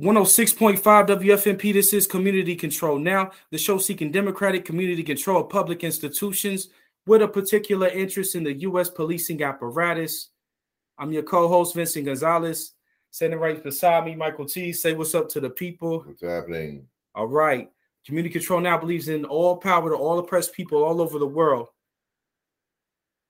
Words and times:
106.5 0.00 0.82
WFMP. 0.82 1.72
This 1.72 1.94
is 1.94 2.06
Community 2.06 2.54
Control 2.54 2.98
Now, 2.98 3.30
the 3.50 3.56
show 3.56 3.78
seeking 3.78 4.12
democratic 4.12 4.66
community 4.66 5.02
control 5.02 5.40
of 5.40 5.48
public 5.48 5.84
institutions 5.84 6.68
with 7.06 7.22
a 7.22 7.28
particular 7.28 7.88
interest 7.88 8.34
in 8.34 8.44
the 8.44 8.52
U.S. 8.52 8.90
policing 8.90 9.42
apparatus. 9.42 10.28
I'm 10.98 11.12
your 11.12 11.22
co 11.22 11.48
host, 11.48 11.74
Vincent 11.74 12.04
Gonzalez. 12.04 12.74
Sitting 13.10 13.38
right 13.38 13.62
beside 13.62 14.04
me, 14.04 14.14
Michael 14.14 14.44
T. 14.44 14.70
Say 14.74 14.92
what's 14.92 15.14
up 15.14 15.30
to 15.30 15.40
the 15.40 15.48
people. 15.48 16.00
What's 16.00 16.20
happening? 16.20 16.86
All 17.14 17.28
right. 17.28 17.70
Community 18.04 18.30
Control 18.30 18.60
Now 18.60 18.76
believes 18.76 19.08
in 19.08 19.24
all 19.24 19.56
power 19.56 19.88
to 19.88 19.96
all 19.96 20.18
oppressed 20.18 20.52
people 20.52 20.84
all 20.84 21.00
over 21.00 21.18
the 21.18 21.26
world. 21.26 21.68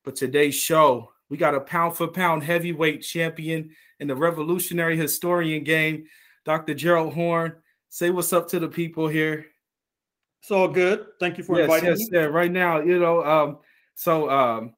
But 0.05 0.17
today's 0.17 0.57
show, 0.57 1.13
we 1.31 1.37
got 1.37 1.55
a 1.55 1.61
pound 1.61 1.97
for 1.97 2.09
pound 2.09 2.43
heavyweight 2.43 3.03
champion 3.03 3.71
in 4.01 4.09
the 4.09 4.17
revolutionary 4.17 4.97
historian 4.97 5.63
game. 5.63 6.07
Dr. 6.47 6.75
Gerald 6.75 7.13
Horne. 7.13 7.55
Say 7.91 8.11
what's 8.11 8.33
up 8.33 8.49
to 8.49 8.61
the 8.61 8.69
people 8.69 9.09
here. 9.09 9.47
It's 10.41 10.51
all 10.51 10.69
good. 10.69 11.07
Thank 11.19 11.39
you 11.39 11.45
for 11.45 11.59
yes, 11.59 11.65
inviting 11.65 11.89
yes, 11.91 11.99
me. 11.99 12.09
Yeah, 12.13 12.25
right 12.27 12.51
now, 12.51 12.81
you 12.81 13.01
know, 13.01 13.25
um, 13.25 13.59
so 13.97 14.31
um, 14.31 14.75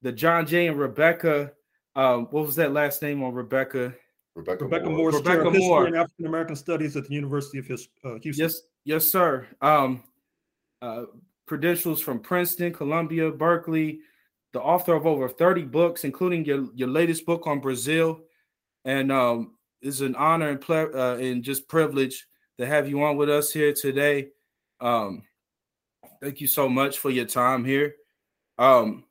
the 0.00 0.12
John 0.12 0.46
J. 0.46 0.68
and 0.68 0.78
Rebecca, 0.78 1.52
um, 1.96 2.28
what 2.30 2.46
was 2.46 2.54
that 2.56 2.72
last 2.72 3.02
name 3.02 3.22
on 3.24 3.34
Rebecca? 3.34 3.92
Rebecca, 4.36 4.64
Rebecca 4.64 4.84
Moore. 4.86 4.96
Moore's 4.96 5.14
Rebecca 5.16 5.36
Chair 5.36 5.46
of 5.46 5.56
Moore. 5.56 5.80
History 5.82 5.86
and 5.86 5.96
African 5.96 6.26
American 6.26 6.56
Studies 6.56 6.96
at 6.96 7.08
the 7.08 7.14
University 7.14 7.58
of 7.58 7.66
His, 7.66 7.88
uh, 8.04 8.14
Houston. 8.22 8.44
Yes, 8.44 8.62
yes, 8.84 9.10
sir. 9.10 9.48
Um, 9.60 10.04
uh, 10.80 11.04
credentials 11.48 12.00
from 12.00 12.20
Princeton, 12.20 12.72
Columbia, 12.72 13.32
Berkeley, 13.32 14.00
the 14.52 14.60
author 14.60 14.94
of 14.94 15.04
over 15.06 15.28
30 15.28 15.62
books, 15.62 16.04
including 16.04 16.44
your, 16.44 16.68
your 16.74 16.88
latest 16.88 17.26
book 17.26 17.48
on 17.48 17.58
Brazil. 17.58 18.20
And 18.84 19.10
um, 19.10 19.57
it's 19.82 20.00
an 20.00 20.14
honor 20.16 20.48
and 20.50 20.60
ple- 20.60 20.94
uh, 20.94 21.16
and 21.16 21.42
just 21.42 21.68
privilege 21.68 22.26
to 22.58 22.66
have 22.66 22.88
you 22.88 23.02
on 23.02 23.16
with 23.16 23.30
us 23.30 23.52
here 23.52 23.72
today. 23.72 24.28
Um, 24.80 25.22
thank 26.22 26.40
you 26.40 26.46
so 26.46 26.68
much 26.68 26.98
for 26.98 27.10
your 27.10 27.26
time 27.26 27.64
here. 27.64 27.94
Um, 28.58 29.04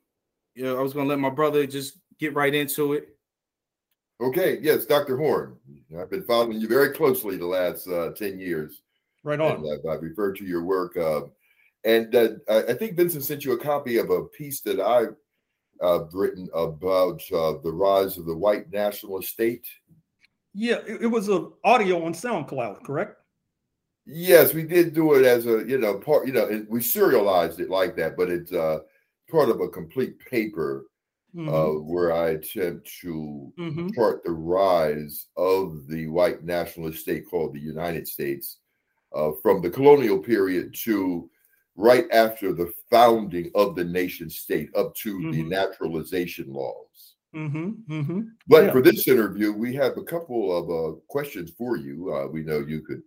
yeah, 0.54 0.72
I 0.72 0.80
was 0.80 0.92
gonna 0.92 1.08
let 1.08 1.18
my 1.18 1.30
brother 1.30 1.66
just 1.66 1.98
get 2.18 2.34
right 2.34 2.54
into 2.54 2.94
it. 2.94 3.08
Okay, 4.20 4.58
yes, 4.60 4.84
Dr. 4.84 5.16
Horne. 5.16 5.56
I've 5.96 6.10
been 6.10 6.24
following 6.24 6.60
you 6.60 6.66
very 6.66 6.90
closely 6.90 7.36
the 7.36 7.46
last 7.46 7.86
uh, 7.86 8.10
10 8.10 8.40
years. 8.40 8.82
Right 9.22 9.40
on. 9.40 9.64
I've, 9.64 9.88
I've 9.88 10.02
referred 10.02 10.36
to 10.38 10.44
your 10.44 10.64
work. 10.64 10.96
Uh, 10.96 11.22
and 11.84 12.14
uh, 12.14 12.30
I 12.50 12.62
I 12.64 12.74
think 12.74 12.96
Vincent 12.96 13.24
sent 13.24 13.44
you 13.44 13.52
a 13.52 13.58
copy 13.58 13.98
of 13.98 14.10
a 14.10 14.24
piece 14.24 14.60
that 14.62 14.80
I've 14.80 15.14
uh, 15.80 16.04
written 16.12 16.48
about 16.52 17.22
uh, 17.32 17.54
the 17.62 17.72
rise 17.72 18.18
of 18.18 18.26
the 18.26 18.36
white 18.36 18.72
national 18.72 19.22
state. 19.22 19.66
Yeah, 20.58 20.78
it, 20.86 21.02
it 21.02 21.06
was 21.06 21.28
an 21.28 21.52
audio 21.64 22.04
on 22.04 22.12
SoundCloud, 22.12 22.82
correct? 22.84 23.22
Yes, 24.06 24.54
we 24.54 24.62
did 24.64 24.94
do 24.94 25.14
it 25.14 25.24
as 25.26 25.46
a, 25.46 25.64
you 25.68 25.78
know, 25.78 25.98
part, 25.98 26.26
you 26.26 26.32
know, 26.32 26.46
it, 26.46 26.68
we 26.70 26.80
serialized 26.80 27.60
it 27.60 27.68
like 27.68 27.94
that, 27.96 28.16
but 28.16 28.30
it's 28.30 28.52
uh, 28.52 28.80
part 29.30 29.50
of 29.50 29.60
a 29.60 29.68
complete 29.68 30.18
paper 30.20 30.86
Mhm. 31.34 31.76
uh, 31.76 31.80
where 31.82 32.12
I 32.12 32.30
attempt 32.30 32.90
to 33.02 33.52
Mhm. 33.56 33.90
chart 33.94 34.24
the 34.24 34.32
rise 34.32 35.28
of 35.36 35.88
the 35.88 36.08
white 36.08 36.44
nationalist 36.44 37.00
state 37.02 37.28
called 37.30 37.54
the 37.54 37.60
United 37.60 38.08
States 38.08 38.60
uh, 39.14 39.32
from 39.42 39.62
the 39.62 39.70
colonial 39.70 40.18
period 40.20 40.74
to 40.84 41.30
right 41.76 42.06
after 42.12 42.52
the 42.54 42.72
founding 42.90 43.50
of 43.56 43.76
the 43.76 43.84
nation 43.84 44.30
state 44.30 44.70
up 44.76 44.94
to 44.96 45.26
the 45.30 45.44
Mhm. 45.44 45.48
naturalization 45.48 46.52
laws. 46.52 47.17
Mhm. 47.34 47.84
Mhm. 47.88 48.30
But 48.46 48.66
Yeah. 48.66 48.72
for 48.72 48.80
this 48.82 49.06
interview, 49.06 49.52
we 49.52 49.74
have 49.74 49.96
a 49.98 50.02
couple 50.04 50.56
of 50.56 50.70
uh, 50.70 50.98
questions 51.08 51.50
for 51.50 51.76
you. 51.76 52.12
Uh, 52.12 52.26
we 52.26 52.42
know 52.42 52.60
you 52.60 52.80
could, 52.80 53.02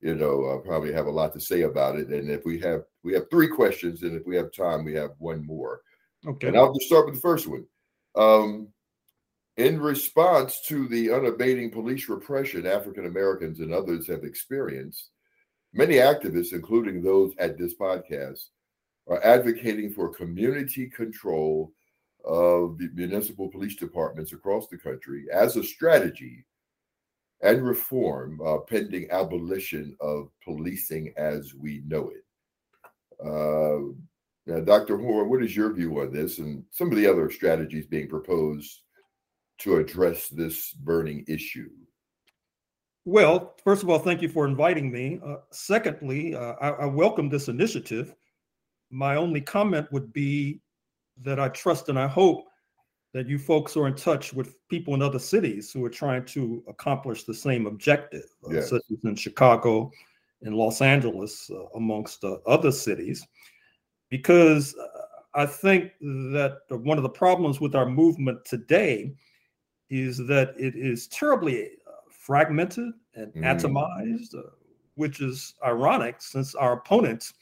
you 0.00 0.14
know, 0.14 0.44
uh, 0.44 0.58
probably 0.58 0.92
have 0.92 1.06
a 1.06 1.10
lot 1.10 1.32
to 1.34 1.40
say 1.40 1.62
about 1.62 1.96
it. 1.98 2.08
And 2.08 2.30
if 2.30 2.44
we 2.44 2.58
have, 2.60 2.84
we 3.02 3.14
have 3.14 3.30
three 3.30 3.48
questions, 3.48 4.02
and 4.02 4.14
if 4.16 4.26
we 4.26 4.36
have 4.36 4.52
time, 4.52 4.84
we 4.84 4.94
have 4.94 5.12
one 5.18 5.46
more. 5.46 5.82
Okay. 6.26 6.48
And 6.48 6.56
I'll 6.56 6.72
just 6.74 6.86
start 6.86 7.06
with 7.06 7.14
the 7.14 7.20
first 7.20 7.46
one. 7.46 7.66
Um, 8.16 8.68
in 9.56 9.80
response 9.80 10.60
to 10.62 10.88
the 10.88 11.12
unabating 11.12 11.70
police 11.70 12.08
repression 12.08 12.66
African 12.66 13.06
Americans 13.06 13.60
and 13.60 13.72
others 13.72 14.08
have 14.08 14.24
experienced, 14.24 15.10
many 15.72 15.94
activists, 15.96 16.52
including 16.52 17.02
those 17.02 17.32
at 17.38 17.56
this 17.56 17.74
podcast, 17.76 18.48
are 19.06 19.22
advocating 19.22 19.90
for 19.90 20.08
community 20.08 20.88
control 20.88 21.72
of 22.24 22.78
the 22.78 22.88
municipal 22.94 23.48
police 23.48 23.76
departments 23.76 24.32
across 24.32 24.68
the 24.68 24.78
country 24.78 25.26
as 25.32 25.56
a 25.56 25.64
strategy 25.64 26.44
and 27.42 27.64
reform 27.64 28.40
uh, 28.44 28.58
pending 28.58 29.10
abolition 29.10 29.96
of 30.00 30.30
policing 30.42 31.12
as 31.16 31.54
we 31.54 31.82
know 31.86 32.10
it. 32.10 32.24
Uh, 33.24 33.92
now, 34.46 34.60
Dr. 34.60 34.98
Horne, 34.98 35.28
what 35.28 35.42
is 35.42 35.56
your 35.56 35.72
view 35.72 36.00
on 36.00 36.12
this 36.12 36.38
and 36.38 36.64
some 36.70 36.90
of 36.90 36.96
the 36.96 37.06
other 37.06 37.30
strategies 37.30 37.86
being 37.86 38.08
proposed 38.08 38.82
to 39.58 39.76
address 39.76 40.28
this 40.28 40.72
burning 40.72 41.24
issue? 41.28 41.70
Well, 43.06 43.54
first 43.62 43.82
of 43.82 43.90
all, 43.90 43.98
thank 43.98 44.22
you 44.22 44.28
for 44.28 44.46
inviting 44.46 44.90
me. 44.90 45.20
Uh, 45.24 45.36
secondly, 45.50 46.34
uh, 46.34 46.54
I, 46.60 46.68
I 46.70 46.86
welcome 46.86 47.28
this 47.28 47.48
initiative. 47.48 48.14
My 48.90 49.16
only 49.16 49.40
comment 49.40 49.90
would 49.92 50.12
be 50.12 50.60
that 51.22 51.38
I 51.38 51.48
trust 51.48 51.88
and 51.88 51.98
I 51.98 52.06
hope 52.08 52.44
that 53.12 53.28
you 53.28 53.38
folks 53.38 53.76
are 53.76 53.86
in 53.86 53.94
touch 53.94 54.32
with 54.32 54.56
people 54.68 54.94
in 54.94 55.00
other 55.00 55.20
cities 55.20 55.72
who 55.72 55.84
are 55.84 55.90
trying 55.90 56.24
to 56.26 56.64
accomplish 56.68 57.22
the 57.22 57.32
same 57.34 57.66
objective, 57.66 58.24
uh, 58.44 58.60
such 58.60 58.82
as 58.90 58.98
in 59.04 59.14
Chicago 59.14 59.90
and 60.42 60.56
Los 60.56 60.82
Angeles, 60.82 61.48
uh, 61.50 61.66
amongst 61.76 62.24
uh, 62.24 62.38
other 62.46 62.72
cities, 62.72 63.24
because 64.10 64.74
uh, 64.76 64.86
I 65.34 65.46
think 65.46 65.92
that 66.00 66.62
one 66.70 66.98
of 66.98 67.02
the 67.02 67.08
problems 67.08 67.60
with 67.60 67.74
our 67.76 67.86
movement 67.86 68.44
today 68.44 69.14
is 69.90 70.18
that 70.26 70.54
it 70.58 70.74
is 70.74 71.06
terribly 71.08 71.66
uh, 71.86 71.90
fragmented 72.10 72.92
and 73.14 73.32
Mm. 73.34 73.42
atomized, 73.44 74.34
uh, 74.34 74.50
which 74.96 75.20
is 75.20 75.54
ironic 75.64 76.20
since 76.20 76.54
our 76.56 76.72
opponents 76.72 77.34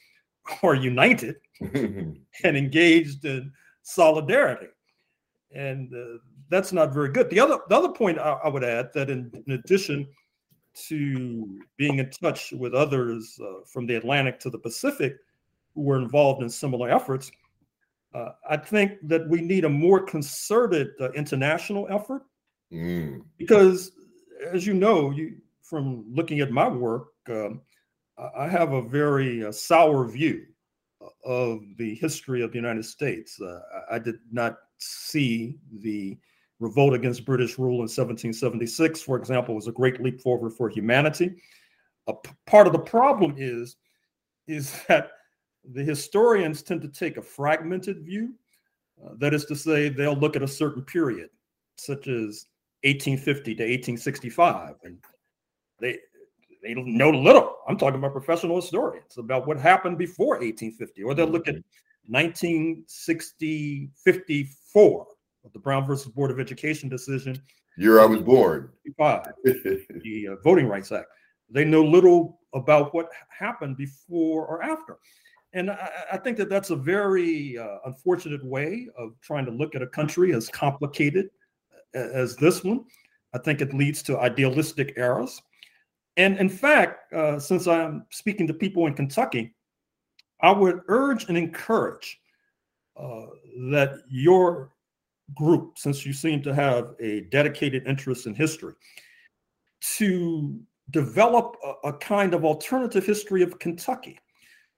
are 0.62 0.74
united 0.74 1.36
and 2.44 2.56
engaged 2.56 3.24
in 3.24 3.52
solidarity. 3.82 4.68
And 5.54 5.92
uh, 5.94 6.18
that's 6.48 6.72
not 6.72 6.94
very 6.94 7.10
good. 7.10 7.30
The 7.30 7.40
other, 7.40 7.58
the 7.68 7.76
other 7.76 7.90
point 7.90 8.18
I, 8.18 8.38
I 8.44 8.48
would 8.48 8.64
add 8.64 8.90
that 8.94 9.10
in, 9.10 9.30
in 9.46 9.54
addition 9.54 10.06
to 10.88 11.60
being 11.76 11.98
in 11.98 12.10
touch 12.10 12.52
with 12.52 12.74
others 12.74 13.38
uh, 13.42 13.64
from 13.66 13.86
the 13.86 13.96
Atlantic 13.96 14.40
to 14.40 14.50
the 14.50 14.58
Pacific 14.58 15.16
who 15.74 15.82
were 15.82 15.98
involved 15.98 16.42
in 16.42 16.48
similar 16.48 16.90
efforts, 16.90 17.30
uh, 18.14 18.30
I 18.48 18.56
think 18.56 18.92
that 19.04 19.28
we 19.28 19.40
need 19.40 19.64
a 19.64 19.68
more 19.68 20.00
concerted 20.00 20.88
uh, 21.00 21.12
international 21.12 21.86
effort 21.90 22.22
Mm, 22.72 23.22
because 23.36 23.92
as 24.50 24.66
you 24.66 24.72
know 24.72 25.10
you 25.10 25.36
from 25.62 26.06
looking 26.10 26.40
at 26.40 26.50
my 26.50 26.68
work 26.68 27.08
um, 27.28 27.60
I- 28.16 28.48
have 28.48 28.72
a 28.72 28.80
very 28.80 29.44
uh, 29.44 29.52
sour 29.52 30.08
view 30.08 30.46
of 31.24 31.60
the 31.76 31.94
history 31.94 32.42
of 32.42 32.50
the 32.50 32.56
united 32.58 32.84
states. 32.84 33.40
Uh, 33.40 33.60
I- 33.90 33.98
did 33.98 34.16
not 34.30 34.58
see 34.78 35.58
the 35.80 36.18
revolt 36.58 36.94
against 36.94 37.24
british 37.24 37.58
rule 37.58 37.76
in 37.76 37.88
1776 37.88 39.02
for 39.02 39.16
example 39.16 39.54
was 39.54 39.68
a 39.68 39.72
great 39.72 40.00
leap 40.00 40.20
forward 40.20 40.52
for 40.52 40.68
humanity. 40.68 41.34
A 42.08 42.14
p- 42.14 42.30
part 42.46 42.66
of 42.66 42.72
the 42.72 42.78
problem 42.78 43.34
is 43.36 43.76
is 44.48 44.72
that 44.88 45.12
the 45.72 45.84
historians 45.84 46.62
tend 46.62 46.82
to 46.82 46.88
take 46.88 47.16
a 47.16 47.22
fragmented 47.22 48.04
view. 48.04 48.34
Uh, 49.04 49.10
that 49.18 49.32
is 49.32 49.44
to 49.44 49.54
say 49.54 49.88
they'll 49.88 50.16
look 50.16 50.34
at 50.34 50.42
a 50.42 50.48
certain 50.48 50.82
period 50.82 51.30
such 51.76 52.08
as 52.08 52.46
1850 52.84 53.54
to 53.54 53.62
1865 53.62 54.74
and 54.82 54.98
they 55.80 55.98
they 56.62 56.74
know 56.74 57.10
little. 57.10 57.56
I'm 57.68 57.76
talking 57.76 57.98
about 57.98 58.12
professional 58.12 58.56
historians 58.56 59.18
about 59.18 59.46
what 59.46 59.58
happened 59.58 59.98
before 59.98 60.36
1850 60.36 61.02
or 61.02 61.14
they'll 61.14 61.26
look 61.26 61.48
at 61.48 61.56
1960 62.06 63.90
54 64.04 65.06
the 65.52 65.58
brown 65.58 65.84
versus 65.84 66.06
board 66.12 66.30
of 66.30 66.38
education 66.38 66.88
decision. 66.88 67.36
Year 67.76 68.00
I 68.00 68.06
was 68.06 68.22
born. 68.22 68.70
55 68.84 69.32
the 70.02 70.28
uh, 70.28 70.36
voting 70.44 70.68
rights 70.68 70.92
act. 70.92 71.08
They 71.50 71.64
know 71.64 71.82
little 71.82 72.38
about 72.54 72.94
what 72.94 73.08
happened 73.28 73.76
before 73.76 74.46
or 74.46 74.62
after. 74.62 74.98
And 75.52 75.70
i, 75.70 75.90
I 76.12 76.16
think 76.16 76.36
that 76.36 76.48
that's 76.48 76.70
a 76.70 76.76
very 76.76 77.58
uh, 77.58 77.78
unfortunate 77.86 78.44
way 78.44 78.88
of 78.96 79.20
trying 79.20 79.44
to 79.46 79.50
look 79.50 79.74
at 79.74 79.82
a 79.82 79.86
country 79.86 80.32
as 80.32 80.48
complicated 80.48 81.30
as 81.94 82.36
this 82.36 82.62
one. 82.62 82.84
I 83.34 83.38
think 83.38 83.60
it 83.60 83.74
leads 83.74 84.02
to 84.04 84.18
idealistic 84.18 84.94
errors 84.96 85.42
and 86.16 86.36
in 86.38 86.48
fact 86.48 87.12
uh, 87.12 87.38
since 87.38 87.66
i'm 87.66 88.04
speaking 88.10 88.46
to 88.46 88.54
people 88.54 88.86
in 88.86 88.94
kentucky 88.94 89.54
i 90.40 90.50
would 90.50 90.80
urge 90.88 91.28
and 91.28 91.36
encourage 91.36 92.18
uh, 92.96 93.26
that 93.70 94.00
your 94.08 94.70
group, 95.34 95.78
since 95.78 96.04
you 96.04 96.12
seem 96.12 96.42
to 96.42 96.54
have 96.54 96.94
a 97.00 97.22
dedicated 97.30 97.86
interest 97.86 98.26
in 98.26 98.34
history, 98.34 98.74
to 99.80 100.60
develop 100.90 101.56
a, 101.64 101.88
a 101.88 101.92
kind 101.94 102.34
of 102.34 102.44
alternative 102.44 103.06
history 103.06 103.42
of 103.42 103.58
Kentucky 103.58 104.18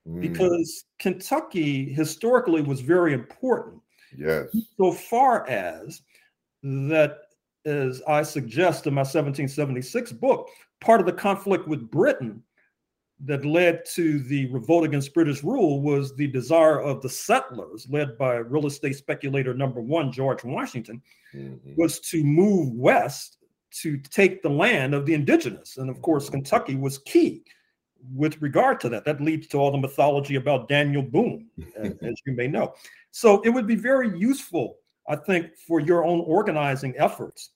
Mm, 0.07 0.21
because 0.21 0.85
Kentucky 0.99 1.91
historically 1.91 2.61
was 2.61 2.81
very 2.81 3.13
important 3.13 3.81
yes. 4.15 4.55
so 4.77 4.91
far 4.91 5.47
as 5.47 6.01
that, 6.61 7.17
as 7.65 8.01
I 8.07 8.21
suggest 8.21 8.85
in 8.85 8.93
my 8.93 8.99
1776 8.99 10.11
book, 10.13 10.49
part 10.81 10.99
of 10.99 11.05
the 11.05 11.13
conflict 11.13 11.67
with 11.67 11.89
Britain 11.89 12.43
that 13.23 13.45
led 13.45 13.85
to 13.85 14.19
the 14.19 14.45
revolt 14.47 14.83
against 14.83 15.13
British 15.13 15.41
rule 15.43 15.81
was 15.81 16.13
the 16.15 16.27
desire 16.27 16.81
of 16.81 17.01
the 17.01 17.09
settlers, 17.09 17.87
led 17.89 18.17
by 18.17 18.35
real 18.35 18.65
estate 18.67 18.95
speculator 18.95 19.53
number 19.53 19.79
one, 19.79 20.11
George 20.11 20.43
Washington, 20.43 21.01
Mhm. 21.33 21.77
was 21.77 21.99
to 22.01 22.23
move 22.23 22.73
west 22.73 23.37
to 23.81 23.97
take 23.97 24.41
the 24.41 24.49
land 24.49 24.93
of 24.93 25.05
the 25.05 25.13
indigenous. 25.13 25.77
And 25.77 25.89
of 25.89 26.01
course, 26.01 26.29
Kentucky 26.29 26.75
was 26.75 26.97
key 26.99 27.43
with 28.13 28.41
regard 28.41 28.79
to 28.81 28.89
that. 28.89 29.05
That 29.05 29.21
leads 29.21 29.47
to 29.47 29.57
all 29.57 29.71
the 29.71 29.77
mythology 29.77 30.35
about 30.35 30.67
Daniel 30.67 31.01
Boone, 31.01 31.49
as 32.01 32.21
you 32.25 32.33
may 32.33 32.47
know. 32.47 32.75
So 33.11 33.41
it 33.41 33.49
would 33.49 33.65
be 33.67 33.75
very 33.75 34.17
useful, 34.17 34.77
I 35.07 35.15
think, 35.15 35.55
for 35.55 35.79
your 35.79 36.03
own 36.05 36.19
organizing 36.21 36.95
efforts 36.97 37.51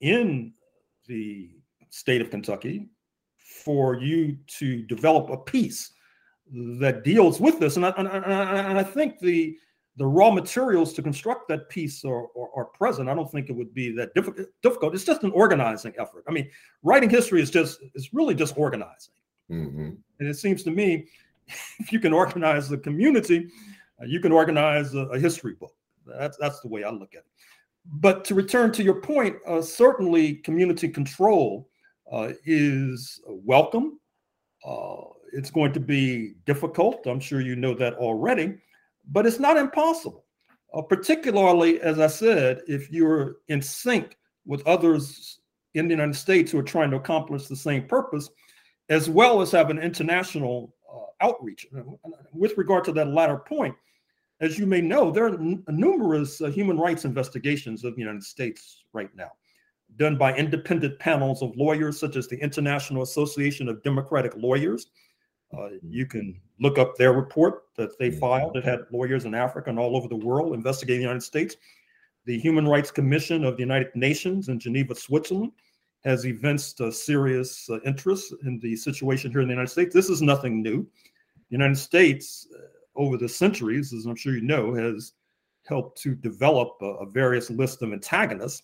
in 0.00 0.52
the 1.06 1.50
state 1.90 2.20
of 2.20 2.30
Kentucky 2.30 2.88
for 3.36 3.96
you 3.96 4.36
to 4.46 4.82
develop 4.82 5.28
a 5.30 5.36
piece 5.36 5.92
that 6.80 7.04
deals 7.04 7.40
with 7.40 7.60
this. 7.60 7.76
And 7.76 7.86
I, 7.86 7.90
and 7.96 8.08
I, 8.08 8.14
and 8.70 8.78
I- 8.78 8.82
think 8.82 9.18
the 9.20 9.56
the 9.96 10.06
raw 10.06 10.30
materials 10.30 10.94
to 10.94 11.02
construct 11.02 11.46
that 11.48 11.68
piece 11.68 12.04
are, 12.04 12.26
are, 12.34 12.48
are 12.56 12.64
present. 12.66 13.08
I 13.08 13.14
don't 13.14 13.30
think 13.30 13.50
it 13.50 13.52
would 13.52 13.74
be 13.74 13.90
that 13.96 14.14
difficult. 14.14 14.46
Difficult. 14.62 14.94
It's 14.94 15.04
just 15.04 15.24
an 15.24 15.32
organizing 15.32 15.92
effort. 15.98 16.24
I 16.26 16.32
mean, 16.32 16.48
writing 16.82 17.10
history 17.10 17.42
is 17.42 17.50
just 17.50 17.80
it's 17.94 18.14
really 18.14 18.34
just 18.34 18.56
organizing. 18.56 19.12
Mhm. 19.50 19.98
And 20.20 20.28
it 20.28 20.34
seems 20.38 20.62
to 20.62 20.70
me, 20.70 21.06
if 21.80 21.92
you 21.92 22.00
can 22.00 22.12
organize 22.14 22.68
the 22.68 22.78
community, 22.78 23.50
uh, 24.00 24.06
you 24.06 24.20
can 24.20 24.32
organize 24.32 24.94
a, 24.94 25.00
a 25.08 25.18
history 25.18 25.54
book. 25.54 25.74
That's 26.06 26.36
that's 26.38 26.60
the 26.60 26.68
way 26.68 26.82
I 26.84 26.90
look 26.90 27.14
at 27.14 27.20
it. 27.20 27.26
But 27.84 28.24
to 28.26 28.34
return 28.34 28.72
to 28.72 28.82
your 28.82 29.00
point, 29.00 29.36
uh, 29.46 29.60
certainly 29.60 30.34
community 30.36 30.88
control 30.88 31.68
uh, 32.10 32.32
is 32.44 33.20
welcome. 33.26 33.98
Uh, 34.64 35.02
it's 35.32 35.50
going 35.50 35.72
to 35.72 35.80
be 35.80 36.34
difficult. 36.44 37.06
I'm 37.06 37.20
sure 37.20 37.40
you 37.40 37.56
know 37.56 37.74
that 37.74 37.94
already, 37.94 38.58
but 39.10 39.26
it's 39.26 39.38
not 39.38 39.56
impossible. 39.56 40.24
Uh, 40.74 40.82
particularly, 40.82 41.80
as 41.80 41.98
I 41.98 42.06
said, 42.06 42.62
if 42.68 42.90
you're 42.90 43.36
in 43.48 43.60
sync 43.62 44.16
with 44.46 44.66
others 44.66 45.40
in 45.74 45.86
the 45.86 45.94
United 45.94 46.16
States 46.16 46.50
who 46.50 46.58
are 46.58 46.64
trying 46.64 46.90
to 46.90 46.96
accomplish 46.96 47.46
the 47.46 47.56
same 47.56 47.86
purpose, 47.86 48.30
as 48.88 49.08
well 49.08 49.40
as 49.40 49.52
have 49.52 49.70
an 49.70 49.78
international 49.78 50.74
uh, 50.92 51.24
outreach. 51.24 51.66
With 52.32 52.58
regard 52.58 52.84
to 52.84 52.92
that 52.92 53.08
latter 53.08 53.38
point, 53.38 53.74
as 54.40 54.58
you 54.58 54.66
may 54.66 54.80
know, 54.80 55.10
there 55.10 55.26
are 55.26 55.34
n- 55.34 55.62
numerous 55.68 56.40
uh, 56.40 56.46
human 56.48 56.76
rights 56.76 57.04
investigations 57.04 57.84
of 57.84 57.94
the 57.94 58.00
United 58.00 58.24
States 58.24 58.84
right 58.92 59.14
now, 59.14 59.30
done 59.96 60.16
by 60.16 60.34
independent 60.34 60.98
panels 60.98 61.42
of 61.42 61.56
lawyers, 61.56 61.98
such 61.98 62.16
as 62.16 62.26
the 62.26 62.40
International 62.40 63.02
Association 63.02 63.68
of 63.68 63.82
Democratic 63.82 64.32
Lawyers. 64.36 64.86
Uh, 65.56 65.68
you 65.82 66.06
can 66.06 66.40
look 66.60 66.78
up 66.78 66.96
their 66.96 67.12
report 67.12 67.64
that 67.76 67.98
they 67.98 68.10
filed. 68.10 68.56
It 68.56 68.64
had 68.64 68.80
lawyers 68.92 69.24
in 69.24 69.34
Africa 69.34 69.70
and 69.70 69.78
all 69.78 69.96
over 69.96 70.08
the 70.08 70.16
world 70.16 70.54
investigating 70.54 71.00
the 71.00 71.08
United 71.08 71.24
States. 71.24 71.56
The 72.24 72.38
Human 72.38 72.68
Rights 72.68 72.90
Commission 72.90 73.44
of 73.44 73.56
the 73.56 73.62
United 73.62 73.94
Nations 73.96 74.48
in 74.48 74.60
Geneva, 74.60 74.94
Switzerland, 74.94 75.52
has 76.04 76.24
evinced 76.24 76.80
a 76.80 76.92
serious 76.92 77.68
uh, 77.68 77.80
interest 77.84 78.32
in 78.44 78.58
the 78.60 78.76
situation 78.76 79.30
here 79.30 79.40
in 79.40 79.48
the 79.48 79.54
United 79.54 79.70
States. 79.70 79.94
This 79.94 80.08
is 80.08 80.22
nothing 80.22 80.62
new. 80.62 80.82
The 81.50 81.56
United 81.56 81.76
States, 81.76 82.46
uh, 82.54 82.60
over 82.96 83.16
the 83.16 83.28
centuries, 83.28 83.92
as 83.92 84.06
I'm 84.06 84.16
sure 84.16 84.34
you 84.34 84.42
know, 84.42 84.74
has 84.74 85.12
helped 85.66 86.00
to 86.02 86.14
develop 86.14 86.76
a, 86.80 86.86
a 86.86 87.06
various 87.06 87.50
list 87.50 87.82
of 87.82 87.92
antagonists 87.92 88.62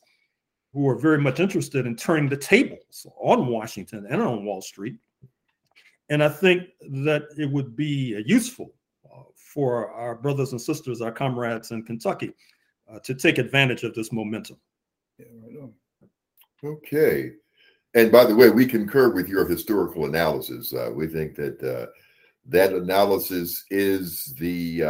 who 0.76 0.86
are 0.90 0.94
very 0.94 1.16
much 1.16 1.40
interested 1.40 1.86
in 1.86 1.96
turning 1.96 2.28
the 2.28 2.36
tables 2.36 3.06
on 3.18 3.46
Washington 3.46 4.06
and 4.10 4.20
on 4.20 4.44
Wall 4.44 4.60
Street. 4.60 4.96
And 6.10 6.22
I 6.22 6.28
think 6.28 6.64
that 6.90 7.22
it 7.38 7.50
would 7.50 7.74
be 7.74 8.14
uh, 8.14 8.20
useful 8.26 8.74
uh, 9.06 9.22
for 9.34 9.90
our 9.92 10.14
brothers 10.14 10.52
and 10.52 10.60
sisters, 10.60 11.00
our 11.00 11.10
comrades 11.10 11.70
in 11.70 11.82
Kentucky, 11.82 12.34
uh, 12.92 12.98
to 13.04 13.14
take 13.14 13.38
advantage 13.38 13.84
of 13.84 13.94
this 13.94 14.12
momentum. 14.12 14.58
Yeah, 15.18 15.24
right. 15.58 15.70
Okay. 16.62 17.32
And 17.94 18.12
by 18.12 18.26
the 18.26 18.36
way, 18.36 18.50
we 18.50 18.66
concur 18.66 19.14
with 19.14 19.28
your 19.30 19.48
historical 19.48 20.04
analysis. 20.04 20.74
Uh, 20.74 20.90
we 20.94 21.06
think 21.06 21.36
that 21.36 21.62
uh, 21.62 21.86
that 22.44 22.74
analysis 22.74 23.64
is 23.70 24.34
the 24.38 24.82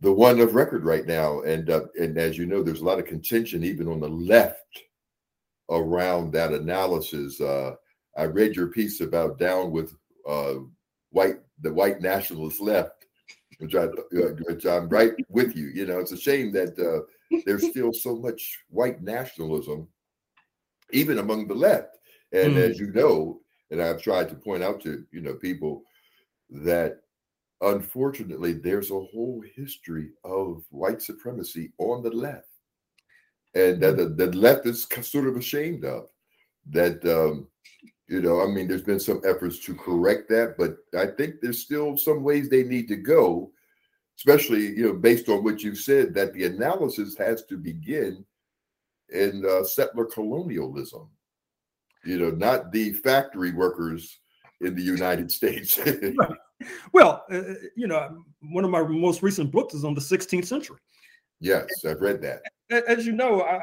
the 0.00 0.12
one 0.12 0.40
of 0.40 0.54
record 0.54 0.84
right 0.84 1.06
now. 1.06 1.40
And 1.42 1.70
uh, 1.70 1.86
and 1.98 2.16
as 2.18 2.38
you 2.38 2.46
know, 2.46 2.62
there's 2.62 2.80
a 2.80 2.84
lot 2.84 2.98
of 2.98 3.06
contention 3.06 3.64
even 3.64 3.88
on 3.88 4.00
the 4.00 4.08
left 4.08 4.82
around 5.70 6.32
that 6.32 6.52
analysis. 6.52 7.40
Uh, 7.40 7.74
I 8.16 8.24
read 8.24 8.56
your 8.56 8.68
piece 8.68 9.00
about 9.00 9.38
down 9.38 9.70
with 9.70 9.94
uh, 10.26 10.54
white 11.10 11.40
the 11.62 11.72
white 11.72 12.00
nationalist 12.00 12.60
left, 12.60 13.06
which 13.58 13.74
I 13.74 13.86
which 13.86 14.66
I'm 14.66 14.88
right 14.88 15.12
with 15.28 15.56
you. 15.56 15.66
You 15.66 15.86
know, 15.86 15.98
it's 15.98 16.12
a 16.12 16.16
shame 16.16 16.52
that 16.52 16.78
uh, 16.78 17.40
there's 17.44 17.68
still 17.68 17.92
so 17.92 18.16
much 18.16 18.58
white 18.70 19.02
nationalism 19.02 19.88
even 20.92 21.18
among 21.18 21.46
the 21.46 21.54
left. 21.54 21.98
And 22.32 22.54
Mm. 22.54 22.70
as 22.70 22.78
you 22.78 22.92
know, 22.92 23.40
and 23.70 23.82
I've 23.82 24.02
tried 24.02 24.28
to 24.30 24.34
point 24.34 24.62
out 24.62 24.80
to 24.82 25.04
you 25.12 25.20
know 25.20 25.34
people 25.34 25.82
that 26.50 27.00
unfortunately 27.60 28.52
there's 28.52 28.90
a 28.90 28.94
whole 28.94 29.42
history 29.54 30.10
of 30.24 30.64
white 30.70 31.02
supremacy 31.02 31.72
on 31.78 32.02
the 32.02 32.10
left, 32.10 32.48
and 33.54 33.80
that 33.82 33.96
the, 33.96 34.08
the 34.08 34.26
left 34.36 34.66
is 34.66 34.86
sort 35.02 35.26
of 35.26 35.36
ashamed 35.36 35.84
of 35.84 36.08
that. 36.70 37.04
Um, 37.04 37.48
you 38.08 38.22
know, 38.22 38.40
I 38.40 38.46
mean, 38.46 38.66
there's 38.66 38.82
been 38.82 39.00
some 39.00 39.20
efforts 39.26 39.58
to 39.60 39.74
correct 39.74 40.30
that, 40.30 40.54
but 40.56 40.78
I 40.98 41.08
think 41.08 41.42
there's 41.42 41.58
still 41.58 41.98
some 41.98 42.22
ways 42.22 42.48
they 42.48 42.64
need 42.64 42.88
to 42.88 42.96
go, 42.96 43.52
especially 44.16 44.68
you 44.68 44.86
know 44.86 44.94
based 44.94 45.28
on 45.28 45.44
what 45.44 45.62
you 45.62 45.74
said 45.74 46.14
that 46.14 46.32
the 46.32 46.44
analysis 46.44 47.16
has 47.18 47.44
to 47.46 47.58
begin 47.58 48.24
in 49.10 49.44
uh, 49.46 49.64
settler 49.64 50.06
colonialism. 50.06 51.08
You 52.04 52.18
know, 52.18 52.30
not 52.30 52.72
the 52.72 52.92
factory 52.92 53.52
workers 53.52 54.20
in 54.60 54.74
the 54.74 54.82
United 54.82 55.30
States. 55.30 55.78
Well, 56.92 57.24
uh, 57.30 57.54
you 57.76 57.86
know, 57.86 58.24
one 58.40 58.64
of 58.64 58.70
my 58.72 58.82
most 58.82 59.22
recent 59.22 59.52
books 59.52 59.74
is 59.74 59.84
on 59.84 59.94
the 59.94 60.00
16th 60.00 60.44
century. 60.46 60.78
yes, 61.38 61.66
I've 61.86 62.00
read 62.00 62.20
that. 62.22 62.42
As 62.88 63.06
you 63.06 63.12
know, 63.12 63.42
I, 63.42 63.60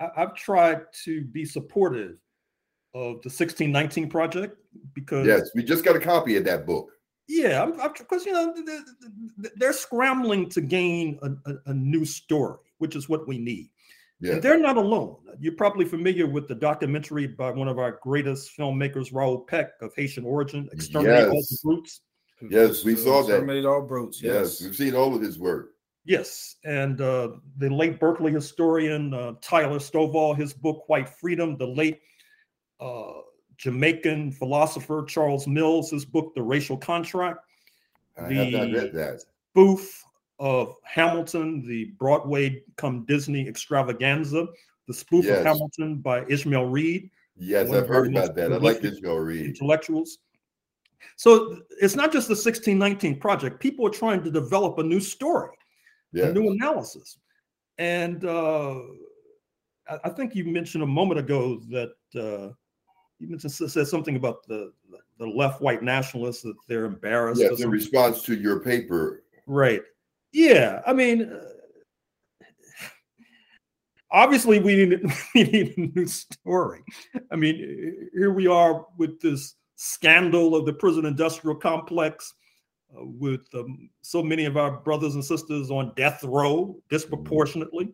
I, 0.00 0.08
I've 0.18 0.34
tried 0.34 0.82
to 1.04 1.22
be 1.24 1.46
supportive 1.46 2.20
of 2.94 3.22
the 3.22 3.30
1619 3.32 4.10
project 4.10 4.58
because, 4.92 5.26
Yes, 5.26 5.48
we 5.54 5.62
just 5.64 5.82
got 5.82 5.96
a 5.96 6.00
copy 6.00 6.36
of 6.36 6.44
that 6.44 6.66
book. 6.66 6.90
yeah, 7.26 7.64
because 7.98 8.26
you 8.26 8.34
know 8.34 8.52
th- 8.52 8.66
th- 8.66 8.80
th- 9.40 9.54
they're 9.56 9.72
scrambling 9.72 10.50
to 10.50 10.60
gain 10.60 11.18
a, 11.22 11.50
a, 11.50 11.54
a 11.70 11.72
new 11.74 12.04
story, 12.04 12.58
which 12.78 12.94
is 12.96 13.08
what 13.08 13.26
we 13.26 13.38
need. 13.38 13.70
Yeah, 14.20 14.34
And 14.34 14.42
they're 14.42 14.58
not 14.58 14.76
alone. 14.78 15.16
You're 15.38 15.52
probably 15.56 15.84
familiar 15.84 16.26
with 16.26 16.48
the 16.48 16.54
documentary 16.54 17.26
by 17.26 17.50
one 17.50 17.68
of 17.68 17.78
our 17.78 17.98
greatest 18.02 18.56
filmmakers, 18.56 19.12
Raoul 19.12 19.40
Peck 19.40 19.72
of 19.82 19.94
Haitian 19.94 20.24
origin, 20.24 20.68
Exterminate 20.72 21.24
All 21.24 21.30
the 21.30 21.36
Yes. 21.36 21.60
Brutes. 21.62 22.00
Yes, 22.50 22.84
we 22.84 22.96
saw 22.96 23.22
that. 23.22 23.28
Exterminate 23.34 23.64
all 23.66 23.82
brutes. 23.82 24.22
yes, 24.22 24.34
Yes. 24.34 24.62
we've 24.62 24.76
seen 24.76 24.94
all 24.94 25.14
of 25.14 25.20
his 25.22 25.38
work. 25.38 25.70
Yes, 26.04 26.56
and 26.64 27.00
uh, 27.00 27.30
the 27.58 27.68
late 27.68 27.98
Berkeley 27.98 28.30
historian 28.32 29.12
uh, 29.12 29.32
Tyler 29.42 29.78
Stovall, 29.78 30.36
his 30.36 30.52
book 30.54 30.84
White 30.88 31.08
Freedom, 31.08 31.56
the 31.58 31.66
late 31.66 32.00
uh, 32.80 33.12
Jamaican 33.58 34.32
philosopher 34.32 35.04
Charles 35.08 35.46
Mills, 35.48 35.90
his 35.90 36.04
book 36.04 36.32
The 36.34 36.42
Racial 36.42 36.76
Contract, 36.76 37.38
I 38.18 38.32
have 38.32 38.52
not 38.52 38.72
read 38.72 38.92
that. 38.92 39.22
spoof 39.50 40.04
of 40.38 40.74
Hamilton, 40.84 41.66
the 41.66 41.86
Broadway 41.98 42.62
come 42.76 43.04
Disney 43.06 43.48
extravaganza, 43.48 44.46
the 44.86 44.94
spoof 44.94 45.24
Yes. 45.24 45.38
of 45.38 45.44
Hamilton 45.46 45.96
by 45.96 46.24
Ishmael 46.28 46.66
Reed, 46.66 47.10
Yes, 47.38 47.70
I've 47.70 47.86
heard 47.86 48.08
about 48.10 48.34
that. 48.36 48.52
I 48.52 48.56
like 48.56 48.82
Ishmael 48.82 49.18
Reed. 49.18 49.44
intellectuals. 49.44 50.18
So 51.16 51.60
it's 51.80 51.94
not 51.94 52.10
just 52.12 52.28
the 52.28 52.32
1619 52.34 53.20
project. 53.20 53.60
People 53.60 53.86
are 53.86 53.90
trying 53.90 54.22
to 54.24 54.30
develop 54.30 54.78
a 54.78 54.82
new 54.82 55.00
story. 55.00 55.50
a 56.14 56.32
new 56.32 56.50
analysis. 56.50 57.18
And 57.78 58.24
uh, 58.24 58.80
I, 59.88 59.98
I 60.04 60.08
think 60.08 60.34
you 60.34 60.44
mentioned 60.44 60.82
a 60.82 60.86
moment 60.86 61.20
ago 61.20 61.60
that 61.70 61.92
uh, 62.14 62.52
you 63.18 63.28
mentioned 63.28 63.52
said 63.52 63.86
something 63.86 64.16
about 64.16 64.46
the 64.46 64.72
the 65.18 65.26
left 65.26 65.60
white 65.60 65.82
nationalists 65.82 66.42
that 66.42 66.54
they're 66.68 66.84
embarrassed. 66.86 67.40
Yes, 67.40 67.60
in 67.60 67.70
response 67.70 68.22
to 68.22 68.34
your 68.34 68.60
paper. 68.60 69.22
right? 69.46 69.82
Yeah, 70.32 70.82
I 70.86 70.92
mean, 70.92 71.32
uh, 71.32 71.40
obviously 74.10 74.58
we 74.60 74.86
need, 74.86 75.02
we 75.34 75.42
need 75.44 75.74
a 75.76 75.98
new 75.98 76.06
story. 76.06 76.82
I 77.30 77.36
mean, 77.36 78.08
here 78.12 78.32
we 78.32 78.46
are 78.46 78.86
with 78.98 79.20
this 79.20 79.54
scandal 79.76 80.54
of 80.54 80.66
the 80.66 80.72
prison 80.72 81.04
industrial 81.06 81.56
complex, 81.56 82.34
uh, 82.96 83.04
with 83.04 83.42
um, 83.54 83.90
so 84.02 84.22
many 84.22 84.44
of 84.44 84.56
our 84.56 84.78
brothers 84.80 85.14
and 85.14 85.24
sisters 85.24 85.70
on 85.70 85.92
death 85.96 86.22
row 86.24 86.76
disproportionately, 86.88 87.92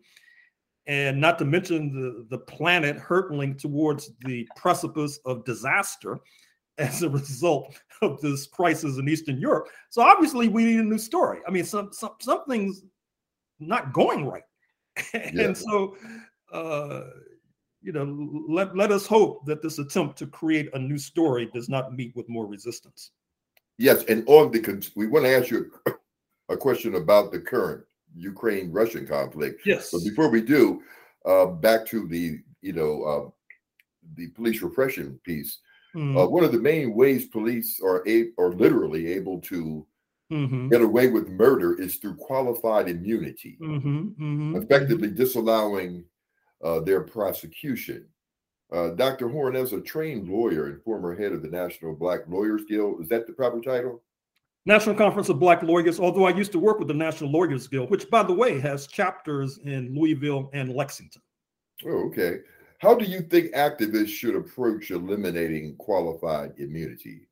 and 0.87 1.21
not 1.21 1.39
to 1.39 1.45
mention 1.45 1.93
the, 1.93 2.27
the 2.37 2.39
planet 2.39 2.97
hurtling 2.97 3.57
towards 3.57 4.11
the 4.25 4.47
precipice 4.57 5.19
of 5.25 5.45
disaster 5.45 6.19
as 6.79 7.03
a 7.03 7.11
result 7.11 7.79
of 8.03 8.21
this 8.21 8.47
crisis 8.47 8.99
in 8.99 9.09
Eastern 9.09 9.39
Europe. 9.39 9.69
So 9.91 10.03
obviously 10.03 10.49
we 10.49 10.65
need 10.65 10.81
a 10.81 10.85
new 10.85 10.99
story. 10.99 11.41
I 11.47 11.51
mean, 11.51 11.65
some, 11.65 11.93
some 11.93 12.13
something's 12.21 12.83
not 13.61 13.93
going 13.93 14.27
right. 14.27 14.43
and 15.15 15.35
yeah. 15.35 15.53
so 15.53 15.97
uh, 16.53 17.05
you 17.83 17.93
know, 17.93 18.45
let, 18.49 18.77
let 18.77 18.93
us 18.93 19.07
hope 19.07 19.45
that 19.47 19.61
this 19.61 19.79
attempt 19.79 20.17
to 20.19 20.27
create 20.27 20.71
a 20.75 20.79
new 20.79 20.99
story 20.99 21.51
does 21.53 21.69
not 21.69 21.93
meet 21.95 22.15
with 22.15 22.29
more 22.29 22.47
resistance. 22.47 23.11
Yes, 23.79 24.05
and 24.05 24.23
on 24.29 24.53
the 24.53 24.91
we 24.95 25.09
want 25.09 25.25
to 25.25 25.37
ask 25.37 25.51
you 25.51 25.73
a, 26.49 26.57
question 26.57 26.95
about 26.95 27.33
the 27.33 27.41
current 27.41 27.83
Ukraine-Russian 28.15 29.07
conflict. 29.07 29.63
Yes. 29.65 29.91
But 29.91 30.05
before 30.05 30.29
we 30.29 30.43
do, 30.43 30.83
uh, 31.25 31.47
back 31.47 31.87
to 31.87 32.07
the 32.07 32.39
you 32.61 32.73
know 32.75 33.03
uh, 33.03 33.31
the 34.15 34.29
police 34.29 34.63
repression 34.63 35.19
piece. 35.25 35.59
Mm-hmm. 35.95 36.17
Uh, 36.17 36.27
one 36.27 36.45
of 36.45 36.53
the 36.53 36.59
main 36.59 36.95
ways 36.95 37.27
police 37.27 37.81
are 37.83 38.07
a- 38.09 38.31
are 38.39 38.53
literally 38.53 39.13
able 39.13 39.41
to 39.43 39.87
mm-hmm. 40.31 40.69
get 40.69 40.81
away 40.81 41.09
with 41.09 41.29
murder 41.29 41.81
is 41.81 41.97
through 41.97 42.17
qualified 42.17 42.89
immunity, 42.89 43.59
mm-hmm. 43.61 44.09
mm-hmm. 44.09 44.57
effectively 44.57 45.11
disallowing 45.11 46.05
uh, 46.65 46.81
their 46.81 47.03
prosecution. 47.03 48.07
Uh, 48.73 48.91
Dr. 48.91 49.29
Horne, 49.29 49.55
as 49.55 49.75
a 49.75 49.81
trained 49.83 50.31
lawyer 50.31 50.67
and 50.69 50.83
former 50.83 51.15
head 51.15 51.33
of 51.33 51.43
the 51.43 51.49
National 51.49 51.95
Black 51.95 52.21
Lawyers 52.27 52.63
Guild, 52.67 53.03
is 53.03 53.09
that 53.09 53.27
the 53.27 53.33
proper 53.35 53.61
title? 53.61 54.03
National 54.65 54.95
Conference 54.95 55.29
of 55.29 55.39
Black 55.39 55.63
Lawyers, 55.63 56.01
although 56.01 56.25
I 56.25 56.31
used 56.31 56.53
to 56.53 56.59
work 56.59 56.79
with 56.79 56.89
the 56.89 56.95
National 56.95 57.31
Lawyers 57.31 57.67
Guild, 57.67 57.91
which, 57.91 58.09
by 58.09 58.23
the 58.23 58.33
way, 58.33 58.61
has 58.61 58.87
chapters 58.87 59.59
in 59.65 59.95
Louisville 59.95 60.49
and 60.55 60.73
Lexington. 60.73 61.21
Oh, 61.85 62.07
okay. 62.07 62.39
How 62.83 62.97
do 62.97 63.05
you 63.05 63.21
think 63.21 63.53
activists 63.53 64.09
should 64.09 64.35
approach 64.35 64.91
eliminating 64.91 65.77
qualified 65.77 66.55
immunity? 66.59 67.29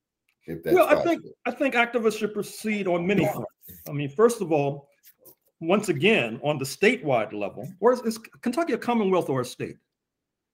If 0.47 0.63
that's 0.63 0.77
well, 0.77 0.87
I 0.87 1.03
think 1.03 1.25
I 1.45 1.51
think 1.51 1.75
activists 1.75 2.19
should 2.19 2.33
proceed 2.33 2.87
on 2.87 3.05
many 3.05 3.25
fronts. 3.25 3.51
I 3.89 3.93
mean, 3.93 4.11
first 4.11 4.41
of 4.41 4.53
all, 4.53 4.89
once 5.61 5.89
again, 5.89 6.41
on 6.45 6.59
the 6.59 6.65
statewide 6.65 7.33
level, 7.33 7.69
or 7.81 7.93
is, 7.93 8.01
is 8.03 8.19
Kentucky 8.43 8.75
a 8.75 8.79
Commonwealth 8.79 9.29
or 9.29 9.41
a 9.41 9.45
state? 9.45 9.77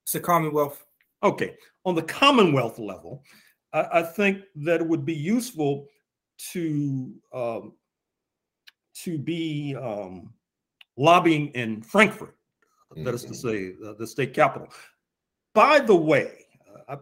It's 0.04 0.14
a 0.14 0.20
Commonwealth. 0.20 0.86
Okay, 1.22 1.56
on 1.84 1.94
the 1.94 2.02
Commonwealth 2.02 2.78
level, 2.78 3.22
I, 3.74 4.00
I 4.00 4.02
think 4.02 4.44
that 4.56 4.80
it 4.80 4.86
would 4.86 5.04
be 5.04 5.14
useful 5.14 5.88
to 6.52 7.12
um, 7.34 7.74
to 9.02 9.18
be 9.18 9.76
um, 9.76 10.32
lobbying 10.96 11.48
in 11.48 11.82
Frankfort, 11.82 12.35
mm-hmm. 12.92 13.04
that 13.04 13.14
is 13.14 13.22
to 13.22 13.28
mm-hmm. 13.28 13.48
say, 13.48 13.88
uh, 13.88 13.94
the 13.98 14.06
state 14.06 14.34
capital. 14.34 14.68
By 15.54 15.80
the 15.80 15.94
way, 15.94 16.44
uh, 16.88 16.92
uh, 16.92 16.98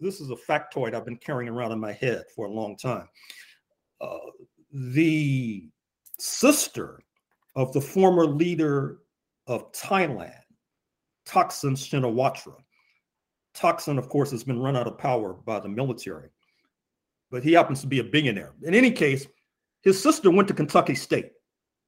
this 0.00 0.20
is 0.20 0.30
a 0.30 0.36
factoid 0.36 0.94
I've 0.94 1.04
been 1.04 1.16
carrying 1.16 1.48
around 1.50 1.72
in 1.72 1.80
my 1.80 1.92
head 1.92 2.24
for 2.34 2.46
a 2.46 2.50
long 2.50 2.76
time. 2.76 3.08
Uh, 4.00 4.18
the 4.72 5.68
sister 6.18 7.00
of 7.54 7.72
the 7.72 7.80
former 7.80 8.26
leader 8.26 8.98
of 9.46 9.72
Thailand, 9.72 10.32
Thaksin 11.26 11.76
Shinawatra. 11.76 12.54
Thaksin, 13.54 13.98
of 13.98 14.08
course, 14.08 14.30
has 14.30 14.44
been 14.44 14.60
run 14.60 14.76
out 14.76 14.86
of 14.86 14.96
power 14.96 15.34
by 15.34 15.60
the 15.60 15.68
military, 15.68 16.30
but 17.30 17.42
he 17.42 17.52
happens 17.52 17.80
to 17.82 17.86
be 17.86 17.98
a 17.98 18.04
billionaire. 18.04 18.54
In 18.62 18.74
any 18.74 18.90
case, 18.90 19.26
his 19.82 20.02
sister 20.02 20.30
went 20.30 20.48
to 20.48 20.54
Kentucky 20.54 20.94
State. 20.94 21.32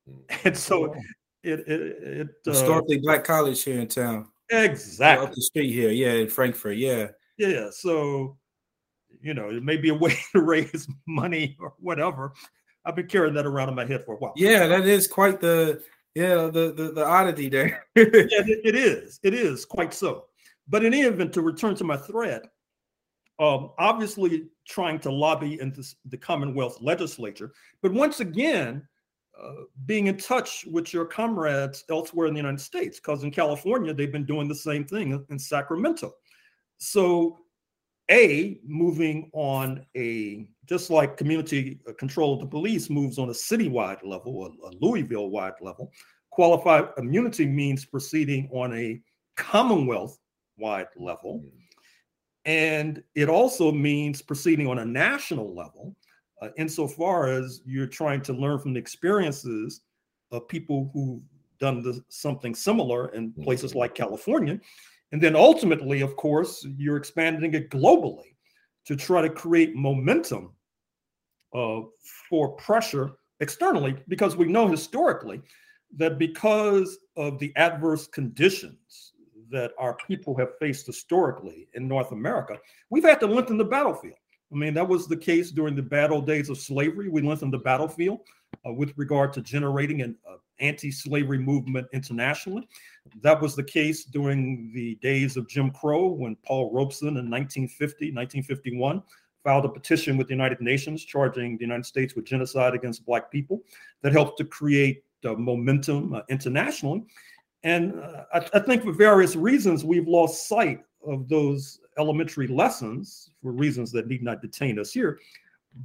Hmm. 0.06 0.20
And 0.44 0.56
so 0.56 0.94
it, 1.44 1.60
it, 1.60 1.80
it 2.02 2.28
uh, 2.46 2.50
historically 2.50 2.98
black 2.98 3.24
college 3.24 3.62
here 3.62 3.80
in 3.80 3.88
town. 3.88 4.28
Exactly. 4.50 5.26
Up 5.26 5.34
the 5.34 5.42
street 5.42 5.72
here. 5.72 5.90
Yeah, 5.90 6.12
in 6.12 6.28
Frankfort. 6.28 6.76
Yeah. 6.76 7.08
Yeah. 7.38 7.68
So, 7.70 8.38
you 9.20 9.34
know, 9.34 9.50
it 9.50 9.62
may 9.62 9.76
be 9.76 9.88
a 9.88 9.94
way 10.04 10.16
to 10.32 10.42
raise 10.42 10.88
money 11.06 11.56
or 11.60 11.74
whatever 11.78 12.32
I've 12.84 12.96
been 12.96 13.06
carrying 13.06 13.34
that 13.34 13.46
around 13.46 13.68
in 13.70 13.74
my 13.74 13.86
head 13.86 14.04
for 14.04 14.14
a 14.14 14.18
while. 14.18 14.34
Yeah, 14.36 14.66
that 14.66 14.86
is 14.86 15.06
quite 15.06 15.40
the 15.40 15.82
yeah 16.14 16.46
the 16.46 16.72
the, 16.76 16.92
the 16.94 17.04
oddity 17.04 17.48
there. 17.48 17.86
yeah, 17.96 18.04
it, 18.04 18.60
it 18.64 18.74
is. 18.74 19.20
It 19.22 19.34
is 19.34 19.64
quite 19.64 19.94
so. 19.94 20.26
But 20.68 20.84
in 20.84 20.92
any 20.94 21.02
event, 21.02 21.32
to 21.34 21.42
return 21.42 21.74
to 21.76 21.84
my 21.84 21.96
thread, 21.96 22.42
um, 23.38 23.70
obviously 23.78 24.48
trying 24.66 24.98
to 25.00 25.10
lobby 25.10 25.60
in 25.60 25.72
this, 25.72 25.96
the 26.06 26.16
Commonwealth 26.16 26.78
legislature, 26.80 27.52
but 27.82 27.92
once 27.92 28.20
again, 28.20 28.86
uh, 29.42 29.64
being 29.86 30.06
in 30.06 30.16
touch 30.16 30.64
with 30.70 30.92
your 30.92 31.04
comrades 31.04 31.84
elsewhere 31.90 32.26
in 32.26 32.34
the 32.34 32.40
United 32.40 32.60
States, 32.60 32.98
because 32.98 33.24
in 33.24 33.30
California 33.30 33.92
they've 33.92 34.12
been 34.12 34.26
doing 34.26 34.48
the 34.48 34.54
same 34.54 34.84
thing 34.84 35.24
in 35.28 35.38
Sacramento. 35.38 36.12
So 36.78 37.38
a 38.10 38.60
moving 38.66 39.30
on 39.32 39.84
a 39.96 40.48
just 40.66 40.90
like 40.90 41.16
community 41.16 41.80
uh, 41.88 41.92
control 41.94 42.34
of 42.34 42.40
the 42.40 42.46
police 42.46 42.90
moves 42.90 43.18
on 43.18 43.28
a 43.28 43.32
citywide 43.32 44.04
level, 44.04 44.46
a, 44.46 44.68
a 44.68 44.70
Louisville 44.80 45.30
wide 45.30 45.54
level, 45.60 45.92
qualified 46.30 46.88
immunity 46.98 47.46
means 47.46 47.84
proceeding 47.84 48.48
on 48.52 48.74
a 48.74 49.00
Commonwealth 49.36 50.18
wide 50.58 50.86
level. 50.96 51.42
Mm. 51.44 51.50
And 52.44 53.02
it 53.14 53.28
also 53.28 53.72
means 53.72 54.20
proceeding 54.20 54.66
on 54.66 54.78
a 54.78 54.84
national 54.84 55.54
level, 55.54 55.96
uh, 56.44 56.50
insofar 56.56 57.28
as 57.28 57.62
you're 57.64 57.86
trying 57.86 58.20
to 58.22 58.32
learn 58.32 58.58
from 58.58 58.72
the 58.72 58.80
experiences 58.80 59.80
of 60.30 60.48
people 60.48 60.90
who've 60.92 61.22
done 61.58 61.82
the, 61.82 62.02
something 62.08 62.54
similar 62.54 63.08
in 63.08 63.32
places 63.32 63.70
mm-hmm. 63.70 63.80
like 63.80 63.94
California 63.94 64.58
and 65.14 65.22
then 65.22 65.36
ultimately, 65.36 66.00
of 66.00 66.16
course, 66.16 66.66
you're 66.76 66.96
expanding 66.96 67.54
it 67.54 67.70
globally 67.70 68.34
to 68.84 68.96
try 68.96 69.22
to 69.22 69.30
create 69.30 69.76
momentum 69.76 70.52
uh, 71.54 71.82
for 72.28 72.56
pressure 72.56 73.12
externally, 73.38 73.94
because 74.08 74.36
we 74.36 74.46
know 74.46 74.66
historically 74.66 75.40
that 75.96 76.18
because 76.18 76.98
of 77.16 77.38
the 77.38 77.52
adverse 77.54 78.08
conditions 78.08 79.12
that 79.50 79.70
our 79.78 79.96
people 80.08 80.36
have 80.36 80.58
faced 80.58 80.84
historically 80.84 81.68
in 81.74 81.86
North 81.86 82.10
America, 82.10 82.58
we've 82.90 83.04
had 83.04 83.20
to 83.20 83.26
lengthen 83.28 83.56
the 83.56 83.64
battlefield. 83.64 84.18
I 84.52 84.56
mean, 84.56 84.74
that 84.74 84.88
was 84.88 85.06
the 85.06 85.16
case 85.16 85.50
during 85.50 85.74
the 85.74 85.82
battle 85.82 86.20
days 86.20 86.48
of 86.48 86.58
slavery. 86.58 87.08
We 87.08 87.22
lengthened 87.22 87.52
the 87.52 87.58
battlefield 87.58 88.20
uh, 88.66 88.72
with 88.72 88.92
regard 88.96 89.32
to 89.34 89.40
generating 89.40 90.02
an 90.02 90.16
uh, 90.28 90.36
anti-slavery 90.60 91.38
movement 91.38 91.86
internationally. 91.92 92.68
That 93.20 93.40
was 93.40 93.56
the 93.56 93.64
case 93.64 94.04
during 94.04 94.70
the 94.72 94.96
days 94.96 95.36
of 95.36 95.48
Jim 95.48 95.70
Crow 95.70 96.08
when 96.08 96.36
Paul 96.44 96.72
Robeson 96.72 97.08
in 97.08 97.30
1950, 97.30 98.12
1951 98.12 99.02
filed 99.42 99.64
a 99.64 99.68
petition 99.68 100.16
with 100.16 100.28
the 100.28 100.34
United 100.34 100.60
Nations 100.60 101.04
charging 101.04 101.58
the 101.58 101.64
United 101.64 101.84
States 101.84 102.14
with 102.14 102.24
genocide 102.24 102.74
against 102.74 103.04
Black 103.04 103.30
people 103.30 103.62
that 104.02 104.12
helped 104.12 104.38
to 104.38 104.44
create 104.44 105.04
uh, 105.24 105.34
momentum 105.34 106.14
uh, 106.14 106.20
internationally. 106.28 107.04
And 107.62 108.00
uh, 108.00 108.24
I, 108.32 108.46
I, 108.54 108.58
think 108.60 108.84
for 108.84 108.92
various 108.92 109.36
reasons, 109.36 109.84
we've 109.84 110.08
lost 110.08 110.48
sight 110.48 110.80
of 111.06 111.28
those 111.28 111.80
elementary 111.98 112.46
lessons 112.46 113.30
for 113.42 113.52
reasons 113.52 113.92
that 113.92 114.06
need 114.06 114.22
not 114.22 114.42
detain 114.42 114.78
us 114.78 114.92
here. 114.92 115.18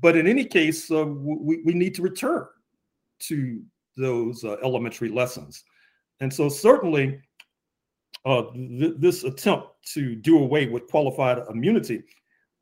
But 0.01 0.15
in 0.15 0.27
any 0.27 0.45
case, 0.45 0.91
uh, 0.91 1.05
we, 1.05 1.61
we 1.63 1.73
need 1.73 1.95
to 1.95 2.01
return 2.01 2.45
to 3.19 3.61
those 3.97 4.43
uh, 4.43 4.57
elementary 4.63 5.09
lessons. 5.09 5.63
And 6.19 6.33
so, 6.33 6.49
certainly, 6.49 7.19
uh, 8.25 8.43
th- 8.53 8.95
this 8.97 9.23
attempt 9.23 9.67
to 9.93 10.15
do 10.15 10.39
away 10.39 10.67
with 10.67 10.87
qualified 10.87 11.39
immunity, 11.49 12.03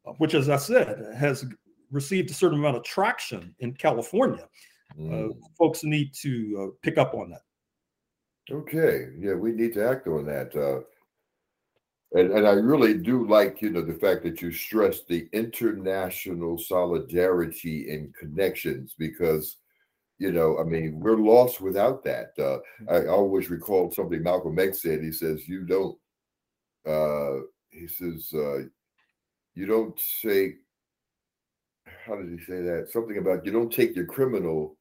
uh, 0.06 0.12
which, 0.14 0.36
as 0.36 0.50
I 0.50 0.58
said, 0.58 1.14
has 1.18 1.46
received 1.92 2.30
a 2.32 2.34
certain 2.34 2.60
amount 2.60 2.78
of 2.78 2.84
traction 2.84 3.56
in 3.60 3.74
California, 3.74 4.48
uh, 4.92 5.02
mm. 5.02 5.40
folks 5.58 5.84
need 5.84 6.14
to 6.16 6.60
uh, 6.60 6.76
pick 6.82 6.98
up 6.98 7.14
on 7.14 7.30
that. 7.30 7.42
Okay. 8.50 9.10
Yeah, 9.20 9.34
we 9.34 9.52
need 9.52 9.74
to 9.74 9.88
act 9.88 10.08
on 10.08 10.26
that. 10.26 10.56
And, 12.14 12.32
and 12.32 12.48
I 12.48 12.54
really 12.54 12.94
do 12.94 13.28
like, 13.28 13.62
you 13.62 13.70
know, 13.70 13.82
the 13.82 13.94
fact 13.94 14.24
that 14.24 14.42
you 14.42 14.52
stress 14.52 15.04
the 15.04 15.28
international 15.34 16.58
solidarity 16.58 17.94
and 17.94 18.16
connections 18.16 18.96
because 18.98 19.58
you 20.20 20.32
know, 20.32 20.58
I 20.60 20.64
mean, 20.64 21.00
we're 21.00 21.18
lost 21.18 21.62
without 21.62 22.04
that. 22.06 22.32
Uh, 22.40 22.58
I 22.92 23.08
always 23.08 23.50
recall 23.50 23.92
something 23.92 24.24
Malcolm 24.24 24.58
X 24.58 24.82
said. 24.82 25.04
He 25.04 25.12
says, 25.12 25.48
"You 25.48 25.64
don't." 25.64 25.98
Uh, 26.86 27.42
he 27.70 27.88
says, 27.88 28.32
uh, 28.34 28.64
"You 29.54 29.66
don't 29.66 30.00
say." 30.00 30.56
How 32.06 32.16
did 32.16 32.30
he 32.32 32.44
say 32.46 32.62
that? 32.62 32.90
Something 32.92 33.18
about 33.18 33.46
you 33.46 33.52
don't 33.52 33.72
take 33.72 33.96
your 33.96 34.06
criminal. 34.06 34.78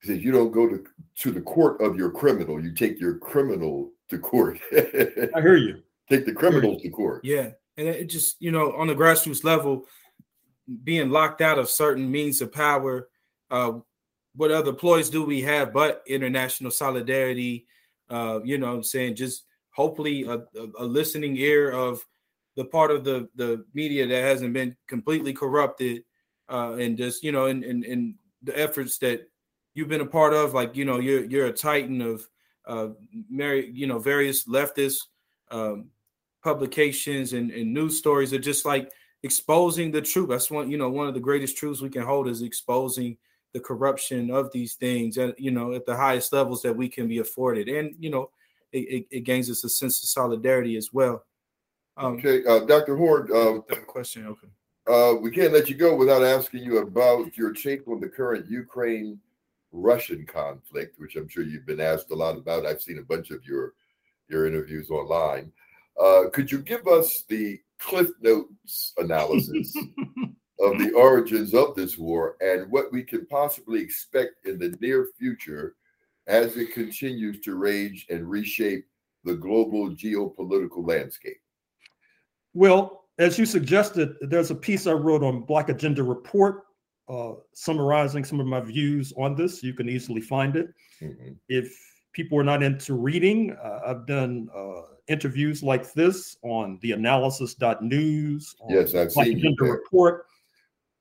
He 0.00 0.08
says 0.08 0.22
you 0.22 0.32
don't 0.32 0.52
go 0.52 0.68
to 0.68 0.84
to 1.16 1.30
the 1.32 1.40
court 1.40 1.80
of 1.80 1.96
your 1.96 2.10
criminal. 2.10 2.62
You 2.62 2.72
take 2.72 3.00
your 3.00 3.18
criminal 3.18 3.90
to 4.10 4.18
court. 4.18 4.60
I 4.72 5.40
hear 5.40 5.56
you. 5.56 5.82
Take 6.10 6.26
the 6.26 6.32
criminals 6.32 6.82
to 6.82 6.90
court. 6.90 7.24
Yeah, 7.24 7.50
and 7.76 7.86
it 7.86 8.06
just 8.06 8.36
you 8.40 8.50
know 8.50 8.72
on 8.72 8.88
the 8.88 8.96
grassroots 8.96 9.44
level, 9.44 9.86
being 10.82 11.10
locked 11.10 11.40
out 11.40 11.58
of 11.58 11.70
certain 11.70 12.10
means 12.10 12.40
of 12.40 12.52
power. 12.52 13.08
Uh, 13.50 13.74
what 14.34 14.50
other 14.50 14.72
ploys 14.72 15.08
do 15.08 15.24
we 15.24 15.40
have 15.42 15.72
but 15.72 16.02
international 16.06 16.72
solidarity? 16.72 17.66
Uh, 18.08 18.40
you 18.44 18.58
know, 18.58 18.72
I'm 18.72 18.82
saying 18.82 19.14
just 19.14 19.44
hopefully 19.70 20.24
a, 20.24 20.42
a, 20.78 20.84
listening 20.84 21.36
ear 21.36 21.70
of 21.70 22.04
the 22.56 22.64
part 22.64 22.90
of 22.90 23.04
the 23.04 23.28
the 23.36 23.64
media 23.72 24.06
that 24.06 24.22
hasn't 24.22 24.52
been 24.52 24.76
completely 24.88 25.32
corrupted, 25.32 26.02
uh, 26.48 26.72
and 26.72 26.98
just 26.98 27.22
you 27.22 27.30
know, 27.30 27.46
and 27.46 27.64
and 27.64 27.84
and 27.84 28.14
the 28.42 28.58
efforts 28.58 28.98
that 28.98 29.28
you've 29.74 29.88
been 29.88 30.00
a 30.00 30.06
part 30.06 30.34
of, 30.34 30.54
like 30.54 30.74
you 30.74 30.84
know, 30.84 30.98
you're 30.98 31.24
you're 31.24 31.46
a 31.46 31.52
titan 31.52 32.00
of 32.00 32.28
uh, 32.66 32.88
Mary, 33.28 33.70
you 33.72 33.86
know, 33.86 34.00
various 34.00 34.44
leftist 34.48 35.02
um, 35.50 35.86
publications 36.42 37.32
and, 37.32 37.50
and 37.50 37.72
news 37.72 37.98
stories 37.98 38.32
are 38.32 38.38
just 38.38 38.64
like 38.64 38.90
exposing 39.22 39.90
the 39.90 40.02
truth. 40.02 40.28
That's 40.28 40.50
one, 40.50 40.70
you 40.70 40.78
know, 40.78 40.90
one 40.90 41.06
of 41.06 41.14
the 41.14 41.20
greatest 41.20 41.56
truths 41.56 41.80
we 41.80 41.90
can 41.90 42.02
hold 42.02 42.28
is 42.28 42.42
exposing 42.42 43.16
the 43.52 43.60
corruption 43.60 44.30
of 44.30 44.50
these 44.52 44.74
things 44.74 45.18
at 45.18 45.38
you 45.38 45.50
know 45.50 45.72
at 45.72 45.86
the 45.86 45.96
highest 45.96 46.32
levels 46.32 46.62
that 46.62 46.76
we 46.76 46.88
can 46.88 47.08
be 47.08 47.18
afforded, 47.18 47.68
and 47.68 47.94
you 47.98 48.10
know, 48.10 48.30
it, 48.72 48.78
it, 48.78 49.06
it 49.10 49.20
gains 49.20 49.50
us 49.50 49.64
a 49.64 49.68
sense 49.68 50.02
of 50.02 50.08
solidarity 50.08 50.76
as 50.76 50.92
well. 50.92 51.24
Um, 51.96 52.14
okay, 52.14 52.44
uh, 52.44 52.60
Dr. 52.60 52.96
Horne. 52.96 53.30
Um, 53.34 53.64
question. 53.86 54.26
Okay. 54.26 54.48
Uh, 54.86 55.14
we 55.20 55.30
can't 55.30 55.52
let 55.52 55.68
you 55.68 55.74
go 55.74 55.94
without 55.94 56.22
asking 56.22 56.64
you 56.64 56.78
about 56.78 57.36
your 57.36 57.52
take 57.52 57.86
on 57.86 58.00
the 58.00 58.08
current 58.08 58.48
Ukraine 58.48 59.20
Russian 59.72 60.26
conflict, 60.26 60.98
which 60.98 61.16
I'm 61.16 61.28
sure 61.28 61.44
you've 61.44 61.66
been 61.66 61.80
asked 61.80 62.10
a 62.10 62.14
lot 62.14 62.36
about. 62.36 62.66
I've 62.66 62.82
seen 62.82 62.98
a 62.98 63.02
bunch 63.02 63.30
of 63.30 63.44
your 63.44 63.74
your 64.28 64.46
interviews 64.46 64.90
online. 64.90 65.52
Uh, 65.98 66.24
could 66.32 66.50
you 66.50 66.58
give 66.58 66.86
us 66.86 67.24
the 67.28 67.58
Cliff 67.78 68.10
Notes 68.20 68.92
analysis 68.98 69.74
of 70.60 70.78
the 70.78 70.92
origins 70.96 71.54
of 71.54 71.74
this 71.74 71.96
war 71.96 72.36
and 72.40 72.70
what 72.70 72.92
we 72.92 73.02
can 73.02 73.26
possibly 73.26 73.80
expect 73.80 74.46
in 74.46 74.58
the 74.58 74.76
near 74.80 75.08
future 75.18 75.76
as 76.26 76.56
it 76.56 76.72
continues 76.72 77.40
to 77.40 77.54
rage 77.54 78.06
and 78.10 78.28
reshape 78.28 78.84
the 79.24 79.34
global 79.34 79.90
geopolitical 79.90 80.86
landscape? 80.86 81.40
Well, 82.54 83.04
as 83.18 83.38
you 83.38 83.46
suggested, 83.46 84.14
there's 84.22 84.50
a 84.50 84.54
piece 84.54 84.86
I 84.86 84.92
wrote 84.92 85.22
on 85.22 85.42
Black 85.42 85.68
Agenda 85.68 86.02
Report 86.02 86.64
uh, 87.10 87.32
summarizing 87.52 88.24
some 88.24 88.40
of 88.40 88.46
my 88.46 88.60
views 88.60 89.12
on 89.16 89.34
this. 89.34 89.62
You 89.62 89.74
can 89.74 89.88
easily 89.88 90.20
find 90.20 90.56
it. 90.56 90.68
Mm-hmm. 91.02 91.32
If 91.48 91.76
people 92.12 92.38
are 92.38 92.44
not 92.44 92.62
into 92.62 92.94
reading, 92.94 93.56
uh, 93.62 93.80
I've 93.84 94.06
done 94.06 94.48
uh, 94.54 94.82
interviews 95.10 95.62
like 95.62 95.92
this 95.92 96.36
on 96.42 96.78
the 96.82 96.92
analysis.news, 96.92 98.54
on 98.60 98.70
yes, 98.70 98.94
I've 98.94 99.12
seen 99.12 99.38
Agenda 99.38 99.64
Report, 99.64 100.26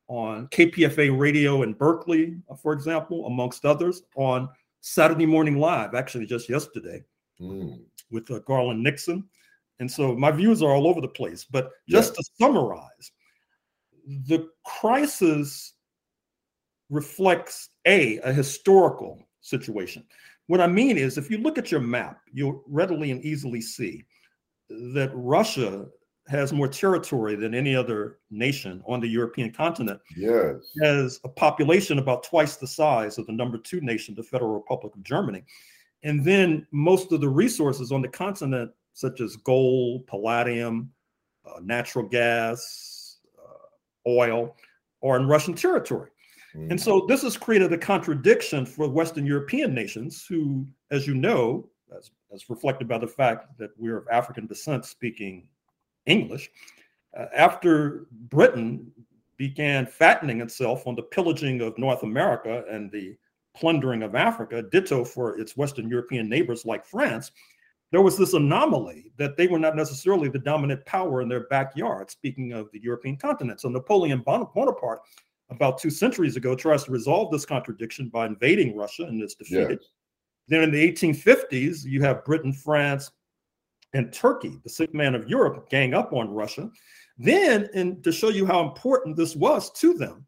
on 0.07 0.47
KPFA 0.47 1.17
Radio 1.17 1.61
in 1.61 1.73
Berkeley, 1.73 2.37
uh, 2.49 2.55
for 2.55 2.73
example, 2.73 3.27
amongst 3.27 3.63
others, 3.65 4.01
on 4.15 4.49
Saturday 4.81 5.27
Morning 5.27 5.59
Live, 5.59 5.93
actually 5.93 6.25
just 6.25 6.49
yesterday, 6.49 7.03
mm. 7.39 7.79
with 8.09 8.29
uh, 8.31 8.39
Garland 8.39 8.81
Nixon. 8.81 9.23
And 9.79 9.89
so 9.89 10.15
my 10.15 10.31
views 10.31 10.61
are 10.61 10.71
all 10.71 10.87
over 10.87 10.99
the 10.99 11.07
place. 11.07 11.45
But 11.45 11.71
just 11.87 12.13
yeah. 12.13 12.17
to 12.17 12.29
summarize, 12.41 13.11
the 14.27 14.49
crisis 14.65 15.73
reflects 16.89 17.69
a 17.85 18.17
a 18.19 18.33
historical 18.33 19.23
situation. 19.41 20.03
What 20.49 20.61
I 20.61 20.65
mean 20.65 20.97
is, 20.97 21.19
if 21.19 21.29
you 21.29 21.37
look 21.37 21.59
at 21.59 21.71
your 21.71 21.79
map, 21.79 22.21
you'll 22.33 22.63
readily 22.65 23.11
and 23.11 23.23
easily 23.23 23.61
see 23.61 24.03
that 24.67 25.11
Russia 25.13 25.85
has 26.27 26.51
more 26.51 26.67
territory 26.67 27.35
than 27.35 27.53
any 27.53 27.75
other 27.75 28.17
nation 28.31 28.81
on 28.87 28.99
the 28.99 29.07
European 29.07 29.51
continent. 29.51 30.01
Yes. 30.17 30.55
Has 30.81 31.19
a 31.23 31.29
population 31.29 31.99
about 31.99 32.23
twice 32.23 32.55
the 32.55 32.65
size 32.65 33.19
of 33.19 33.27
the 33.27 33.31
number 33.31 33.59
two 33.59 33.79
nation, 33.81 34.15
the 34.15 34.23
Federal 34.23 34.55
Republic 34.55 34.95
of 34.95 35.03
Germany. 35.03 35.43
And 36.01 36.25
then 36.25 36.65
most 36.71 37.11
of 37.11 37.21
the 37.21 37.29
resources 37.29 37.91
on 37.91 38.01
the 38.01 38.07
continent, 38.07 38.71
such 38.93 39.21
as 39.21 39.35
gold, 39.35 40.07
palladium, 40.07 40.91
uh, 41.45 41.59
natural 41.61 42.07
gas, 42.07 43.17
uh, 43.37 44.09
oil, 44.09 44.55
are 45.03 45.15
in 45.15 45.27
Russian 45.27 45.53
territory. 45.53 46.09
Mm-hmm. 46.55 46.71
And 46.71 46.81
so 46.81 47.05
this 47.07 47.21
has 47.23 47.37
created 47.37 47.71
a 47.73 47.77
contradiction 47.77 48.65
for 48.65 48.89
Western 48.89 49.25
European 49.25 49.73
nations 49.73 50.25
who, 50.27 50.65
as 50.91 51.05
you 51.05 51.13
know, 51.13 51.69
as, 51.97 52.11
as 52.33 52.49
reflected 52.49 52.87
by 52.87 52.97
the 52.97 53.07
fact 53.07 53.57
that 53.57 53.71
we're 53.77 53.97
of 53.97 54.07
African 54.11 54.47
descent 54.47 54.85
speaking 54.85 55.47
English, 56.05 56.49
uh, 57.17 57.25
after 57.35 58.07
Britain 58.11 58.91
began 59.37 59.85
fattening 59.85 60.41
itself 60.41 60.85
on 60.85 60.95
the 60.95 61.03
pillaging 61.03 61.61
of 61.61 61.77
North 61.77 62.03
America 62.03 62.63
and 62.69 62.91
the 62.91 63.15
plundering 63.55 64.03
of 64.03 64.15
Africa, 64.15 64.61
ditto 64.61 65.03
for 65.03 65.39
its 65.39 65.57
Western 65.57 65.89
European 65.89 66.29
neighbors 66.29 66.65
like 66.65 66.85
France, 66.85 67.31
there 67.91 68.01
was 68.01 68.17
this 68.17 68.33
anomaly 68.33 69.11
that 69.17 69.35
they 69.37 69.47
were 69.47 69.57
not 69.57 69.75
necessarily 69.75 70.29
the 70.29 70.39
dominant 70.39 70.85
power 70.85 71.21
in 71.21 71.29
their 71.29 71.47
backyard, 71.47 72.11
speaking 72.11 72.53
of 72.53 72.69
the 72.71 72.81
European 72.81 73.17
continent. 73.17 73.61
So 73.61 73.69
Napoleon 73.69 74.21
Bonaparte 74.21 74.99
about 75.49 75.77
two 75.77 75.89
centuries 75.89 76.35
ago 76.35 76.55
tries 76.55 76.83
to 76.83 76.91
resolve 76.91 77.31
this 77.31 77.45
contradiction 77.45 78.09
by 78.09 78.25
invading 78.25 78.75
Russia 78.75 79.03
and 79.03 79.21
is 79.21 79.35
defeated. 79.35 79.79
Yes. 79.81 79.89
Then 80.47 80.63
in 80.63 80.71
the 80.71 80.91
1850s, 80.91 81.85
you 81.85 82.01
have 82.01 82.25
Britain, 82.25 82.53
France, 82.53 83.11
and 83.93 84.13
Turkey, 84.13 84.59
the 84.63 84.69
sick 84.69 84.93
man 84.93 85.15
of 85.15 85.27
Europe, 85.27 85.69
gang 85.69 85.93
up 85.93 86.13
on 86.13 86.29
Russia. 86.29 86.69
Then, 87.17 87.69
and 87.73 88.03
to 88.03 88.11
show 88.11 88.29
you 88.29 88.45
how 88.45 88.61
important 88.61 89.15
this 89.15 89.35
was 89.35 89.71
to 89.73 89.93
them, 89.93 90.25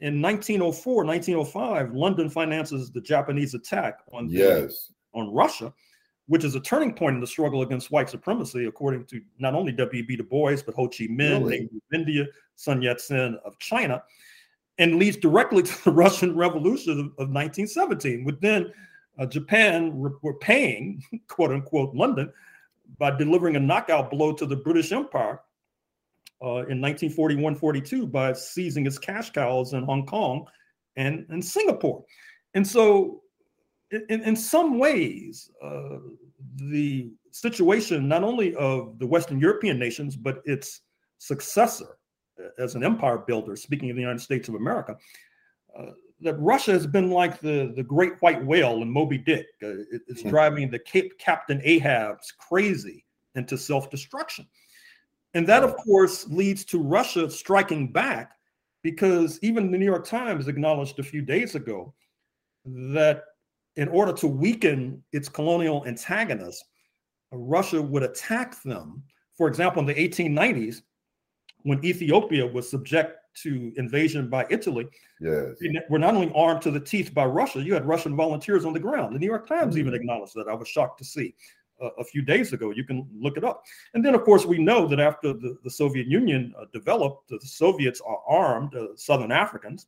in 0.00 0.22
1904, 0.22 1.04
1905, 1.04 1.94
London 1.94 2.30
finances 2.30 2.90
the 2.90 3.02
Japanese 3.02 3.54
attack 3.54 3.98
on 4.12 4.30
yes. 4.30 4.92
on 5.12 5.32
Russia, 5.32 5.74
which 6.26 6.42
is 6.42 6.54
a 6.54 6.60
turning 6.60 6.94
point 6.94 7.16
in 7.16 7.20
the 7.20 7.26
struggle 7.26 7.60
against 7.62 7.90
white 7.90 8.08
supremacy, 8.08 8.64
according 8.64 9.04
to 9.06 9.20
not 9.38 9.54
only 9.54 9.72
W.B. 9.72 10.16
Du 10.16 10.24
Bois 10.24 10.56
but 10.64 10.74
Ho 10.74 10.88
Chi 10.88 11.04
Minh, 11.04 11.44
really? 11.44 11.68
India, 11.92 12.24
Sun 12.56 12.80
Yat-sen 12.80 13.38
of 13.44 13.58
China 13.58 14.02
and 14.80 14.96
leads 14.96 15.16
directly 15.18 15.62
to 15.70 15.84
the 15.84 15.92
Russian 15.92 16.36
Revolution 16.36 16.92
of, 16.92 16.98
of 16.98 17.30
1917. 17.30 18.24
With 18.24 18.40
then 18.40 18.72
uh, 19.18 19.26
Japan 19.26 20.00
re- 20.00 20.10
were 20.22 20.34
paying, 20.34 21.04
quote 21.28 21.52
unquote, 21.52 21.94
London 21.94 22.32
by 22.98 23.16
delivering 23.16 23.54
a 23.54 23.60
knockout 23.60 24.10
blow 24.10 24.32
to 24.32 24.44
the 24.44 24.56
British 24.56 24.90
Empire 24.90 25.40
uh, 26.42 26.66
in 26.66 26.80
1941-42 26.80 28.10
by 28.10 28.32
seizing 28.32 28.84
its 28.84 28.98
cash 28.98 29.30
cows 29.30 29.74
in 29.74 29.84
Hong 29.84 30.06
Kong 30.06 30.44
and, 30.96 31.24
and 31.28 31.44
Singapore. 31.44 32.04
And 32.54 32.66
so, 32.66 33.22
in, 33.92 34.22
in 34.22 34.34
some 34.34 34.78
ways, 34.78 35.50
uh, 35.62 35.98
the 36.56 37.12
situation 37.30 38.08
not 38.08 38.24
only 38.24 38.54
of 38.56 38.98
the 38.98 39.06
Western 39.06 39.38
European 39.38 39.78
nations, 39.78 40.16
but 40.16 40.40
its 40.44 40.80
successor, 41.18 41.96
as 42.58 42.74
an 42.74 42.84
empire 42.84 43.18
builder, 43.18 43.56
speaking 43.56 43.90
of 43.90 43.96
the 43.96 44.02
United 44.02 44.20
States 44.20 44.48
of 44.48 44.54
America, 44.54 44.96
uh, 45.78 45.92
that 46.20 46.38
Russia 46.38 46.72
has 46.72 46.86
been 46.86 47.10
like 47.10 47.40
the, 47.40 47.72
the 47.76 47.82
great 47.82 48.12
white 48.20 48.44
whale 48.44 48.82
in 48.82 48.90
Moby 48.90 49.18
Dick. 49.18 49.46
Uh, 49.62 49.68
it, 49.68 50.02
it's 50.08 50.20
mm-hmm. 50.20 50.30
driving 50.30 50.70
the 50.70 50.78
Cape 50.78 51.18
Captain 51.18 51.60
Ahab's 51.64 52.32
crazy 52.32 53.04
into 53.34 53.56
self 53.56 53.90
destruction. 53.90 54.46
And 55.34 55.46
that, 55.46 55.62
of 55.62 55.76
course, 55.76 56.26
leads 56.28 56.64
to 56.66 56.82
Russia 56.82 57.30
striking 57.30 57.92
back 57.92 58.32
because 58.82 59.38
even 59.42 59.70
the 59.70 59.78
New 59.78 59.84
York 59.84 60.06
Times 60.06 60.48
acknowledged 60.48 60.98
a 60.98 61.04
few 61.04 61.22
days 61.22 61.54
ago 61.54 61.94
that 62.64 63.24
in 63.76 63.88
order 63.88 64.12
to 64.12 64.26
weaken 64.26 65.02
its 65.12 65.28
colonial 65.28 65.86
antagonists, 65.86 66.64
Russia 67.32 67.80
would 67.80 68.02
attack 68.02 68.60
them. 68.62 69.02
For 69.36 69.46
example, 69.46 69.80
in 69.80 69.86
the 69.86 69.94
1890s, 69.94 70.82
when 71.62 71.84
Ethiopia 71.84 72.46
was 72.46 72.70
subject 72.70 73.16
to 73.42 73.72
invasion 73.76 74.28
by 74.28 74.46
Italy, 74.50 74.86
yes. 75.20 75.56
were 75.88 75.98
not 75.98 76.14
only 76.14 76.32
armed 76.34 76.62
to 76.62 76.70
the 76.70 76.80
teeth 76.80 77.14
by 77.14 77.24
Russia, 77.24 77.62
you 77.62 77.74
had 77.74 77.86
Russian 77.86 78.16
volunteers 78.16 78.64
on 78.64 78.72
the 78.72 78.80
ground. 78.80 79.14
The 79.14 79.18
New 79.18 79.26
York 79.26 79.46
Times 79.46 79.74
mm-hmm. 79.74 79.80
even 79.80 79.94
acknowledged 79.94 80.34
that. 80.34 80.48
I 80.48 80.54
was 80.54 80.68
shocked 80.68 80.98
to 80.98 81.04
see 81.04 81.34
uh, 81.80 81.90
a 81.98 82.04
few 82.04 82.22
days 82.22 82.52
ago. 82.52 82.70
You 82.70 82.84
can 82.84 83.08
look 83.14 83.36
it 83.36 83.44
up. 83.44 83.64
And 83.94 84.04
then, 84.04 84.14
of 84.14 84.24
course, 84.24 84.44
we 84.44 84.58
know 84.58 84.86
that 84.88 85.00
after 85.00 85.32
the, 85.32 85.56
the 85.62 85.70
Soviet 85.70 86.06
Union 86.06 86.52
uh, 86.58 86.64
developed, 86.72 87.28
the 87.28 87.38
Soviets 87.40 88.00
are 88.00 88.18
armed 88.28 88.74
uh, 88.74 88.88
Southern 88.96 89.32
Africans 89.32 89.86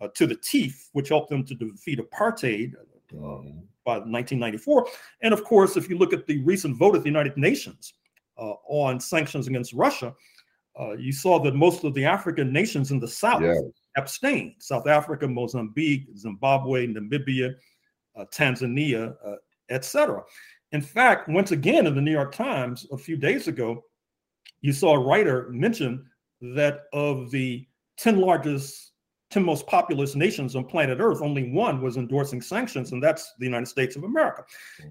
uh, 0.00 0.08
to 0.14 0.26
the 0.26 0.36
teeth, 0.36 0.90
which 0.92 1.08
helped 1.08 1.30
them 1.30 1.44
to 1.44 1.54
defeat 1.54 2.00
apartheid. 2.00 2.74
Um, 3.12 3.64
by 3.84 3.94
1994. 3.94 4.86
And 5.22 5.32
of 5.32 5.44
course, 5.44 5.76
if 5.76 5.88
you 5.88 5.98
look 5.98 6.12
at 6.12 6.26
the 6.26 6.38
recent 6.42 6.76
vote 6.76 6.94
at 6.94 7.02
the 7.02 7.08
United 7.08 7.36
Nations 7.36 7.94
uh, 8.38 8.54
on 8.68 9.00
sanctions 9.00 9.46
against 9.46 9.72
Russia, 9.72 10.14
uh, 10.78 10.92
you 10.92 11.12
saw 11.12 11.38
that 11.40 11.54
most 11.54 11.84
of 11.84 11.94
the 11.94 12.04
African 12.04 12.52
nations 12.52 12.90
in 12.90 13.00
the 13.00 13.08
South 13.08 13.42
yes. 13.42 13.60
abstained 13.96 14.54
South 14.58 14.86
Africa, 14.86 15.26
Mozambique, 15.26 16.06
Zimbabwe, 16.16 16.86
Namibia, 16.86 17.54
uh, 18.16 18.24
Tanzania, 18.32 19.14
uh, 19.26 19.36
etc. 19.68 20.22
In 20.72 20.80
fact, 20.80 21.28
once 21.28 21.50
again 21.50 21.86
in 21.86 21.94
the 21.94 22.00
New 22.00 22.12
York 22.12 22.34
Times 22.34 22.86
a 22.92 22.96
few 22.96 23.16
days 23.16 23.48
ago, 23.48 23.82
you 24.60 24.72
saw 24.72 24.94
a 24.94 25.04
writer 25.04 25.48
mention 25.50 26.06
that 26.40 26.82
of 26.92 27.30
the 27.30 27.66
10 27.98 28.20
largest, 28.20 28.92
10 29.30 29.42
most 29.44 29.66
populous 29.66 30.14
nations 30.14 30.54
on 30.54 30.64
planet 30.64 30.98
Earth, 31.00 31.20
only 31.22 31.50
one 31.50 31.82
was 31.82 31.96
endorsing 31.96 32.40
sanctions, 32.40 32.92
and 32.92 33.02
that's 33.02 33.34
the 33.38 33.44
United 33.44 33.66
States 33.66 33.96
of 33.96 34.04
America. 34.04 34.44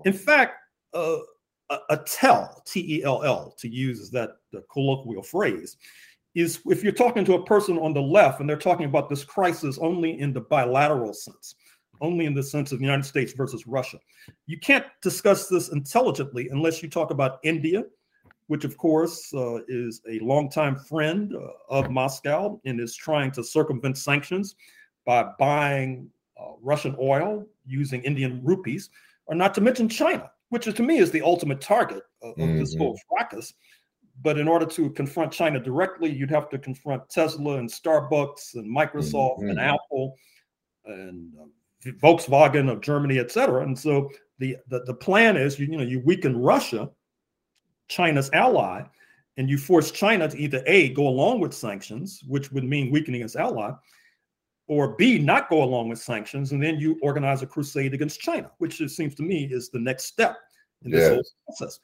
In 0.05 0.13
fact, 0.13 0.55
uh, 0.93 1.17
a, 1.69 1.77
a 1.91 1.97
tell, 1.97 2.61
T 2.65 2.97
E 2.97 3.03
L 3.03 3.23
L, 3.23 3.55
to 3.57 3.67
use 3.67 4.09
that 4.11 4.37
colloquial 4.71 5.23
phrase, 5.23 5.77
is 6.35 6.59
if 6.65 6.83
you're 6.83 6.91
talking 6.91 7.25
to 7.25 7.33
a 7.33 7.45
person 7.45 7.77
on 7.79 7.93
the 7.93 8.01
left 8.01 8.39
and 8.39 8.49
they're 8.49 8.57
talking 8.57 8.85
about 8.85 9.09
this 9.09 9.23
crisis 9.23 9.77
only 9.79 10.19
in 10.19 10.31
the 10.33 10.41
bilateral 10.41 11.13
sense, 11.13 11.55
only 12.01 12.25
in 12.25 12.33
the 12.33 12.43
sense 12.43 12.71
of 12.71 12.79
the 12.79 12.85
United 12.85 13.05
States 13.05 13.33
versus 13.33 13.67
Russia. 13.67 13.97
You 14.45 14.59
can't 14.59 14.85
discuss 15.01 15.47
this 15.47 15.69
intelligently 15.69 16.49
unless 16.49 16.81
you 16.81 16.89
talk 16.89 17.11
about 17.11 17.39
India, 17.43 17.83
which 18.47 18.63
of 18.63 18.77
course 18.77 19.33
uh, 19.33 19.59
is 19.67 20.01
a 20.09 20.19
longtime 20.19 20.75
friend 20.75 21.35
uh, 21.35 21.39
of 21.69 21.91
Moscow 21.91 22.59
and 22.65 22.79
is 22.79 22.95
trying 22.95 23.31
to 23.31 23.43
circumvent 23.43 23.97
sanctions 23.97 24.55
by 25.05 25.31
buying 25.39 26.09
uh, 26.39 26.53
Russian 26.61 26.95
oil 26.99 27.45
using 27.65 28.01
Indian 28.03 28.39
rupees, 28.43 28.89
or 29.25 29.35
not 29.35 29.53
to 29.55 29.61
mention 29.61 29.89
China, 29.89 30.31
which 30.49 30.67
is, 30.67 30.73
to 30.75 30.83
me 30.83 30.97
is 30.97 31.11
the 31.11 31.21
ultimate 31.21 31.61
target 31.61 32.03
of, 32.21 32.35
mm-hmm. 32.35 32.59
this 32.59 32.75
whole 32.75 32.99
fracas. 33.07 33.53
But 34.21 34.37
in 34.37 34.47
order 34.47 34.65
to 34.65 34.89
confront 34.89 35.31
China 35.31 35.59
directly, 35.59 36.11
you'd 36.11 36.31
have 36.31 36.49
to 36.49 36.57
confront 36.57 37.09
Tesla 37.09 37.57
and 37.57 37.69
Starbucks 37.69 38.55
and 38.55 38.75
Microsoft 38.75 39.39
mm-hmm. 39.39 39.49
and 39.49 39.59
Apple 39.59 40.15
and 40.85 41.31
uh, 41.39 41.91
Volkswagen 42.03 42.69
of 42.69 42.81
Germany, 42.81 43.19
et 43.19 43.31
cetera. 43.31 43.63
And 43.63 43.79
so 43.79 44.09
the, 44.39 44.57
the, 44.67 44.83
the 44.85 44.93
plan 44.93 45.37
is, 45.37 45.57
you, 45.57 45.67
you 45.67 45.77
know, 45.77 45.83
you 45.83 46.01
weaken 46.01 46.35
Russia, 46.35 46.89
China's 47.87 48.29
ally, 48.33 48.83
and 49.37 49.49
you 49.49 49.57
force 49.57 49.89
China 49.91 50.27
to 50.27 50.37
either 50.37 50.61
A, 50.67 50.89
go 50.89 51.07
along 51.07 51.39
with 51.39 51.53
sanctions, 51.53 52.21
which 52.27 52.51
would 52.51 52.65
mean 52.65 52.91
weakening 52.91 53.21
its 53.21 53.37
ally, 53.37 53.71
or 54.69 54.95
B, 54.95 55.19
not 55.19 55.49
go 55.49 55.63
along 55.63 55.89
with 55.89 55.99
sanctions, 55.99 56.53
and 56.53 56.63
then 56.63 56.79
you 56.79 56.97
organize 57.01 57.41
a 57.41 57.47
crusade 57.47 57.93
against 57.93 58.21
China, 58.21 58.49
which 58.59 58.79
it 58.79 58.89
seems 58.89 59.15
to 59.15 59.23
me 59.23 59.49
is 59.51 59.69
the 59.69 59.79
next 59.79 60.05
step 60.05 60.37
in 60.83 60.91
this 60.91 61.01
yes. 61.01 61.09
whole 61.09 61.23
process 61.47 61.79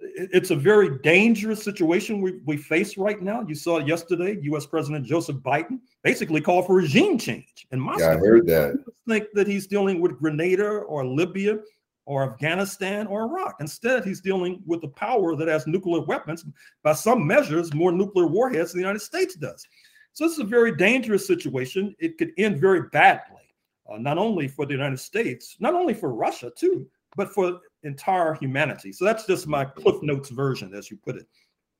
it's 0.00 0.50
a 0.50 0.56
very 0.56 0.98
dangerous 0.98 1.62
situation 1.62 2.20
we, 2.20 2.40
we 2.46 2.56
face 2.56 2.96
right 2.96 3.20
now. 3.20 3.44
You 3.46 3.54
saw 3.54 3.78
yesterday, 3.78 4.38
U.S. 4.42 4.66
President 4.66 5.04
Joseph 5.04 5.36
Biden 5.36 5.80
basically 6.02 6.40
called 6.40 6.66
for 6.66 6.76
regime 6.76 7.18
change 7.18 7.66
in 7.70 7.80
Moscow. 7.80 8.12
Yeah, 8.12 8.16
I 8.16 8.18
heard 8.18 8.46
that. 8.46 8.84
Think 9.06 9.26
that 9.34 9.46
he's 9.46 9.66
dealing 9.66 10.00
with 10.00 10.18
Grenada 10.18 10.68
or 10.68 11.04
Libya 11.04 11.58
or 12.06 12.32
Afghanistan 12.32 13.06
or 13.06 13.22
Iraq. 13.24 13.56
Instead, 13.60 14.04
he's 14.04 14.20
dealing 14.20 14.62
with 14.66 14.82
a 14.84 14.88
power 14.88 15.36
that 15.36 15.48
has 15.48 15.66
nuclear 15.66 16.02
weapons, 16.02 16.44
by 16.82 16.92
some 16.92 17.26
measures, 17.26 17.74
more 17.74 17.92
nuclear 17.92 18.26
warheads 18.26 18.72
than 18.72 18.80
the 18.80 18.86
United 18.86 19.00
States 19.00 19.34
does. 19.34 19.66
So 20.12 20.24
this 20.24 20.34
is 20.34 20.40
a 20.40 20.44
very 20.44 20.76
dangerous 20.76 21.26
situation. 21.26 21.94
It 21.98 22.18
could 22.18 22.32
end 22.36 22.60
very 22.60 22.82
badly, 22.92 23.54
uh, 23.90 23.98
not 23.98 24.18
only 24.18 24.48
for 24.48 24.66
the 24.66 24.72
United 24.72 25.00
States, 25.00 25.56
not 25.60 25.74
only 25.74 25.94
for 25.94 26.12
Russia 26.12 26.50
too, 26.56 26.86
but 27.16 27.32
for 27.32 27.60
entire 27.82 28.34
humanity. 28.34 28.92
So 28.92 29.04
that's 29.04 29.26
just 29.26 29.46
my 29.46 29.64
Cliff 29.64 30.02
Notes 30.02 30.30
version, 30.30 30.74
as 30.74 30.90
you 30.90 30.96
put 30.96 31.16
it, 31.16 31.26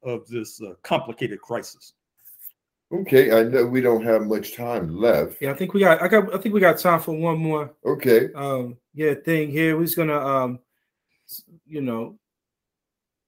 of 0.03 0.27
this 0.29 0.61
uh, 0.63 0.75
complicated 0.83 1.41
crisis. 1.41 1.95
Okay, 2.93 3.31
I 3.31 3.45
know 3.45 3.67
we 3.67 3.81
don't 3.81 4.05
have 4.05 4.23
much 4.23 4.57
time 4.57 4.97
left. 4.97 5.37
Yeah, 5.41 5.53
I 5.53 5.55
think 5.55 5.75
we 5.75 5.81
got. 5.81 6.03
I 6.03 6.09
got. 6.09 6.35
I 6.35 6.39
think 6.39 6.53
we 6.53 6.61
got 6.61 6.79
time 6.79 6.99
for 7.01 7.13
one 7.13 7.39
more. 7.39 7.73
Okay. 7.85 8.33
Um. 8.35 8.77
Yeah. 8.95 9.15
Thing 9.15 9.51
here. 9.51 9.77
We're 9.77 9.85
just 9.85 9.97
gonna. 9.97 10.19
Um. 10.19 10.59
You 11.67 11.83
know. 11.83 12.19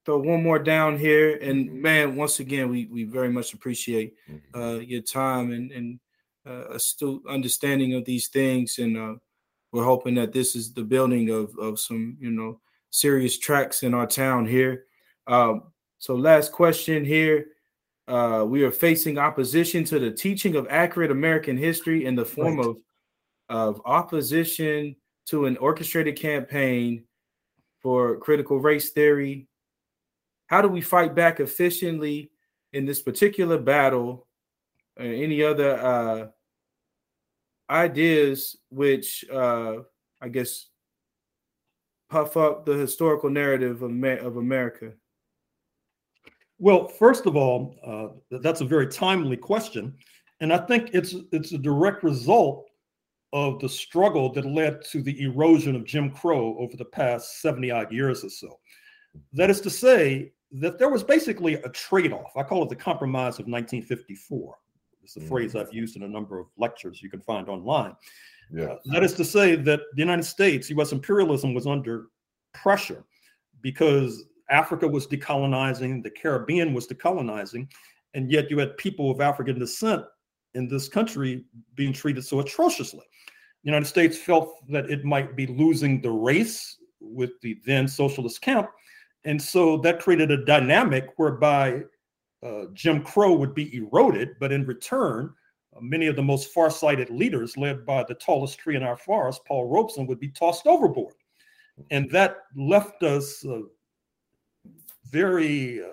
Throw 0.04 0.18
one 0.18 0.42
more 0.42 0.58
down 0.58 0.98
here, 0.98 1.36
and 1.36 1.68
mm-hmm. 1.68 1.82
man, 1.82 2.16
once 2.16 2.40
again, 2.40 2.68
we 2.68 2.86
we 2.86 3.04
very 3.04 3.28
much 3.28 3.54
appreciate 3.54 4.14
mm-hmm. 4.28 4.60
uh 4.60 4.78
your 4.78 5.02
time 5.02 5.52
and 5.52 5.70
and 5.70 6.00
uh, 6.46 6.68
astute 6.70 7.22
understanding 7.28 7.94
of 7.94 8.04
these 8.04 8.28
things, 8.28 8.78
and 8.78 8.96
uh, 8.96 9.14
we're 9.70 9.84
hoping 9.84 10.14
that 10.16 10.32
this 10.32 10.56
is 10.56 10.72
the 10.72 10.82
building 10.82 11.30
of 11.30 11.56
of 11.58 11.78
some 11.78 12.16
you 12.20 12.30
know 12.30 12.60
serious 12.90 13.38
tracks 13.38 13.82
in 13.82 13.94
our 13.94 14.06
town 14.06 14.46
here. 14.46 14.84
Um, 15.26 15.64
so 15.98 16.14
last 16.14 16.52
question 16.52 17.04
here. 17.04 17.46
Uh, 18.08 18.44
we 18.46 18.64
are 18.64 18.72
facing 18.72 19.16
opposition 19.16 19.84
to 19.84 20.00
the 20.00 20.10
teaching 20.10 20.56
of 20.56 20.66
accurate 20.68 21.12
American 21.12 21.56
history 21.56 22.04
in 22.04 22.16
the 22.16 22.24
form 22.24 22.58
right. 22.58 22.66
of 22.66 22.76
of 23.48 23.82
opposition 23.84 24.96
to 25.26 25.46
an 25.46 25.56
orchestrated 25.58 26.16
campaign 26.16 27.04
for 27.80 28.16
critical 28.18 28.58
race 28.58 28.90
theory. 28.90 29.46
How 30.52 30.60
do 30.60 30.68
we 30.68 30.82
fight 30.82 31.14
back 31.14 31.40
efficiently 31.40 32.30
in 32.74 32.84
this 32.84 33.00
particular 33.00 33.56
battle? 33.56 34.26
Or 34.98 35.06
any 35.06 35.42
other 35.42 35.80
uh, 35.80 36.26
ideas 37.70 38.58
which 38.68 39.24
uh, 39.32 39.76
I 40.20 40.28
guess 40.28 40.66
puff 42.10 42.36
up 42.36 42.66
the 42.66 42.74
historical 42.74 43.30
narrative 43.30 43.80
of, 43.80 43.90
of 44.04 44.36
America? 44.36 44.92
Well, 46.58 46.86
first 46.86 47.24
of 47.24 47.34
all, 47.34 47.74
uh, 47.82 48.36
that's 48.38 48.60
a 48.60 48.66
very 48.66 48.88
timely 48.88 49.38
question, 49.38 49.94
and 50.40 50.52
I 50.52 50.58
think 50.58 50.90
it's 50.92 51.14
it's 51.32 51.52
a 51.52 51.58
direct 51.58 52.04
result 52.04 52.68
of 53.32 53.58
the 53.58 53.70
struggle 53.70 54.30
that 54.34 54.44
led 54.44 54.84
to 54.90 55.02
the 55.02 55.18
erosion 55.22 55.74
of 55.74 55.86
Jim 55.86 56.10
Crow 56.10 56.58
over 56.58 56.76
the 56.76 56.84
past 56.84 57.40
70 57.40 57.70
odd 57.70 57.90
years 57.90 58.22
or 58.22 58.28
so. 58.28 58.58
That 59.32 59.48
is 59.48 59.60
to 59.62 59.70
say, 59.70 60.32
that 60.52 60.78
there 60.78 60.90
was 60.90 61.02
basically 61.02 61.54
a 61.54 61.68
trade 61.70 62.12
off. 62.12 62.36
I 62.36 62.42
call 62.42 62.62
it 62.62 62.68
the 62.68 62.76
compromise 62.76 63.38
of 63.38 63.46
1954. 63.46 64.54
It's 65.02 65.16
a 65.16 65.18
mm-hmm. 65.18 65.28
phrase 65.28 65.56
I've 65.56 65.72
used 65.72 65.96
in 65.96 66.02
a 66.02 66.08
number 66.08 66.38
of 66.38 66.46
lectures 66.56 67.02
you 67.02 67.10
can 67.10 67.20
find 67.20 67.48
online. 67.48 67.96
Yeah. 68.52 68.64
Uh, 68.64 68.78
that 68.86 69.02
is 69.02 69.14
to 69.14 69.24
say 69.24 69.56
that 69.56 69.80
the 69.94 70.00
United 70.00 70.24
States, 70.24 70.68
US 70.70 70.92
imperialism 70.92 71.54
was 71.54 71.66
under 71.66 72.08
pressure 72.52 73.04
because 73.62 74.24
Africa 74.50 74.86
was 74.86 75.06
decolonizing, 75.06 76.02
the 76.02 76.10
Caribbean 76.10 76.74
was 76.74 76.86
decolonizing, 76.86 77.68
and 78.14 78.30
yet 78.30 78.50
you 78.50 78.58
had 78.58 78.76
people 78.76 79.10
of 79.10 79.20
African 79.20 79.58
descent 79.58 80.04
in 80.54 80.68
this 80.68 80.88
country 80.88 81.44
being 81.74 81.92
treated 81.92 82.24
so 82.24 82.40
atrociously. 82.40 83.04
The 83.64 83.70
United 83.70 83.86
States 83.86 84.18
felt 84.18 84.68
that 84.68 84.90
it 84.90 85.04
might 85.04 85.34
be 85.34 85.46
losing 85.46 86.02
the 86.02 86.10
race 86.10 86.76
with 87.00 87.40
the 87.40 87.58
then 87.64 87.88
socialist 87.88 88.42
camp. 88.42 88.68
And 89.24 89.40
so 89.40 89.76
that 89.78 90.00
created 90.00 90.30
a 90.30 90.44
dynamic 90.44 91.10
whereby 91.16 91.82
uh, 92.42 92.64
Jim 92.72 93.02
Crow 93.02 93.34
would 93.34 93.54
be 93.54 93.74
eroded, 93.76 94.30
but 94.40 94.52
in 94.52 94.66
return, 94.66 95.32
uh, 95.76 95.80
many 95.80 96.06
of 96.06 96.16
the 96.16 96.22
most 96.22 96.52
far-sighted 96.52 97.08
leaders, 97.10 97.56
led 97.56 97.86
by 97.86 98.04
the 98.04 98.14
tallest 98.14 98.58
tree 98.58 98.76
in 98.76 98.82
our 98.82 98.96
forest, 98.96 99.42
Paul 99.46 99.68
Robeson, 99.68 100.06
would 100.06 100.18
be 100.18 100.28
tossed 100.28 100.66
overboard, 100.66 101.14
and 101.90 102.10
that 102.10 102.38
left 102.56 103.02
us 103.02 103.44
uh, 103.46 103.60
very 105.10 105.84
uh, 105.84 105.88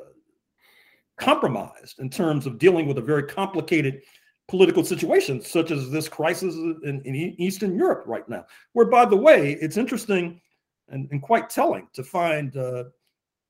compromised 1.17 1.99
in 1.99 2.09
terms 2.09 2.47
of 2.47 2.57
dealing 2.57 2.87
with 2.87 2.97
a 2.97 3.01
very 3.01 3.23
complicated 3.23 4.01
political 4.47 4.83
situation, 4.83 5.39
such 5.41 5.69
as 5.69 5.91
this 5.91 6.09
crisis 6.09 6.55
in, 6.55 7.01
in 7.05 7.15
Eastern 7.15 7.77
Europe 7.77 8.03
right 8.07 8.27
now. 8.27 8.45
Where, 8.73 8.87
by 8.87 9.05
the 9.05 9.15
way, 9.15 9.53
it's 9.61 9.77
interesting 9.77 10.41
and, 10.87 11.07
and 11.11 11.21
quite 11.21 11.49
telling 11.49 11.87
to 11.93 12.03
find 12.03 12.57
uh, 12.57 12.85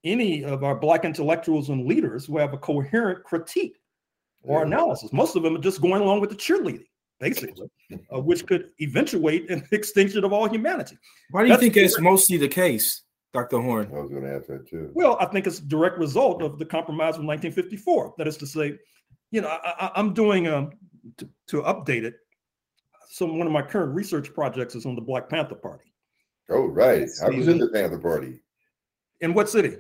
any 0.04 0.44
of 0.44 0.64
our 0.64 0.76
black 0.76 1.06
intellectuals 1.06 1.70
and 1.70 1.86
leaders 1.86 2.26
who 2.26 2.38
have 2.38 2.54
a 2.54 2.58
coherent 2.58 3.24
critique 3.24 3.80
or 4.44 4.64
analysis. 4.64 5.12
Most 5.12 5.36
of 5.36 5.44
them 5.44 5.56
are 5.56 5.62
just 5.62 5.82
going 5.82 6.02
along 6.02 6.22
with 6.22 6.30
the 6.30 6.36
cheerleading, 6.36 6.86
basically, 7.20 7.70
uh, 8.14 8.20
which 8.22 8.46
could 8.46 8.72
eventuate 8.82 9.50
in 9.50 9.60
the 9.70 9.76
extinction 9.76 10.24
of 10.24 10.34
all 10.34 10.48
humanity. 10.48 10.98
Why 11.32 11.42
do 11.42 11.48
you 11.48 11.54
that's 11.54 11.62
think 11.62 11.78
it's 11.78 12.00
mostly 12.00 12.38
the 12.38 12.48
case, 12.48 13.04
Dr. 13.34 13.60
Horne? 13.60 13.92
I 13.94 14.00
was 14.00 14.10
going 14.10 14.24
to 14.24 14.36
ask 14.36 14.48
that 14.48 14.68
too. 14.70 14.92
Well, 14.94 15.18
I 15.20 15.26
think 15.26 15.48
it's 15.48 15.60
a 15.60 15.66
direct 15.66 15.98
result 15.98 16.42
of 16.42 16.58
the 16.60 16.66
compromise 16.66 17.16
of 17.16 17.26
1954. 17.26 18.16
That 18.18 18.28
is 18.28 18.38
to 18.38 18.48
say, 18.48 18.78
you 19.32 19.42
know, 19.42 19.50
I, 19.50 19.92
am 19.96 20.14
doing 20.14 20.48
um, 20.48 20.72
to, 21.18 21.30
to 21.48 21.62
update 21.64 22.04
it. 22.04 22.16
So 23.12 23.26
one 23.26 23.48
of 23.48 23.54
my 23.54 23.64
current 23.64 23.94
research 23.94 24.34
projects 24.34 24.76
is 24.76 24.86
on 24.86 24.96
the 24.96 25.02
Black 25.02 25.30
Panther 25.30 25.56
Party. 25.56 25.92
Oh, 26.50 26.66
right. 26.66 27.08
I 27.24 27.30
was 27.30 27.48
in 27.48 27.58
the 27.58 27.68
Panther 27.70 28.00
Party. 28.00 28.40
In 29.22 29.34
what 29.34 29.50
city? 29.50 29.78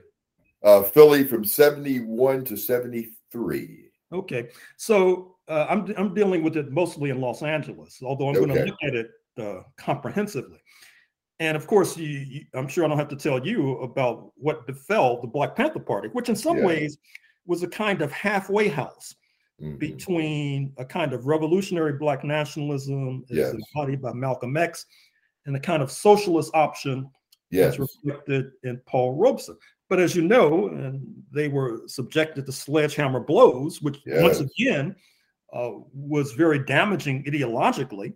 Uh, 0.63 0.83
Philly 0.83 1.23
from 1.23 1.43
71 1.43 2.43
to 2.45 2.57
73. 2.57 3.89
Okay. 4.11 4.49
So 4.77 5.37
uh, 5.47 5.67
I'm, 5.69 5.93
I'm 5.97 6.13
dealing 6.13 6.43
with 6.43 6.57
it 6.57 6.71
mostly 6.71 7.11
in 7.11 7.21
Los 7.21 7.43
Angeles, 7.43 7.99
although 8.03 8.29
I'm 8.29 8.35
okay. 8.35 8.45
going 8.45 8.57
to 8.57 8.65
look 8.65 8.83
at 8.83 8.95
it 8.95 9.11
uh, 9.37 9.61
comprehensively. 9.77 10.59
And 11.39 11.55
of 11.55 11.67
course, 11.67 11.95
you, 11.95 12.07
you, 12.07 12.45
I'm 12.53 12.67
sure 12.67 12.83
I 12.83 12.87
don't 12.87 12.97
have 12.97 13.07
to 13.09 13.15
tell 13.15 13.45
you 13.45 13.77
about 13.79 14.33
what 14.35 14.67
befell 14.67 15.21
the 15.21 15.27
Black 15.27 15.55
Panther 15.55 15.79
Party, 15.79 16.09
which 16.09 16.27
in 16.27 16.35
some 16.35 16.57
yeah. 16.57 16.65
ways 16.65 16.97
was 17.45 17.63
a 17.63 17.67
kind 17.67 18.01
of 18.01 18.11
halfway 18.11 18.67
house 18.67 19.15
mm-hmm. 19.61 19.77
between 19.77 20.73
a 20.77 20.85
kind 20.85 21.13
of 21.13 21.27
revolutionary 21.27 21.93
Black 21.93 22.23
nationalism, 22.25 23.23
yes. 23.29 23.53
embodied 23.53 24.01
by 24.01 24.11
Malcolm 24.11 24.57
X, 24.57 24.85
and 25.45 25.55
a 25.55 25.59
kind 25.59 25.81
of 25.81 25.91
socialist 25.91 26.51
option 26.53 27.09
yes. 27.49 27.73
as 27.73 27.79
reflected 27.79 28.51
in 28.63 28.77
Paul 28.85 29.15
Robeson. 29.15 29.57
But 29.89 29.99
as 29.99 30.15
you 30.15 30.21
know, 30.21 30.67
and 30.67 31.01
they 31.31 31.47
were 31.47 31.81
subjected 31.87 32.45
to 32.45 32.51
sledgehammer 32.51 33.19
blows, 33.19 33.81
which 33.81 33.99
yes. 34.05 34.21
once 34.21 34.39
again 34.39 34.95
uh, 35.51 35.71
was 35.93 36.33
very 36.33 36.63
damaging 36.63 37.23
ideologically 37.25 38.13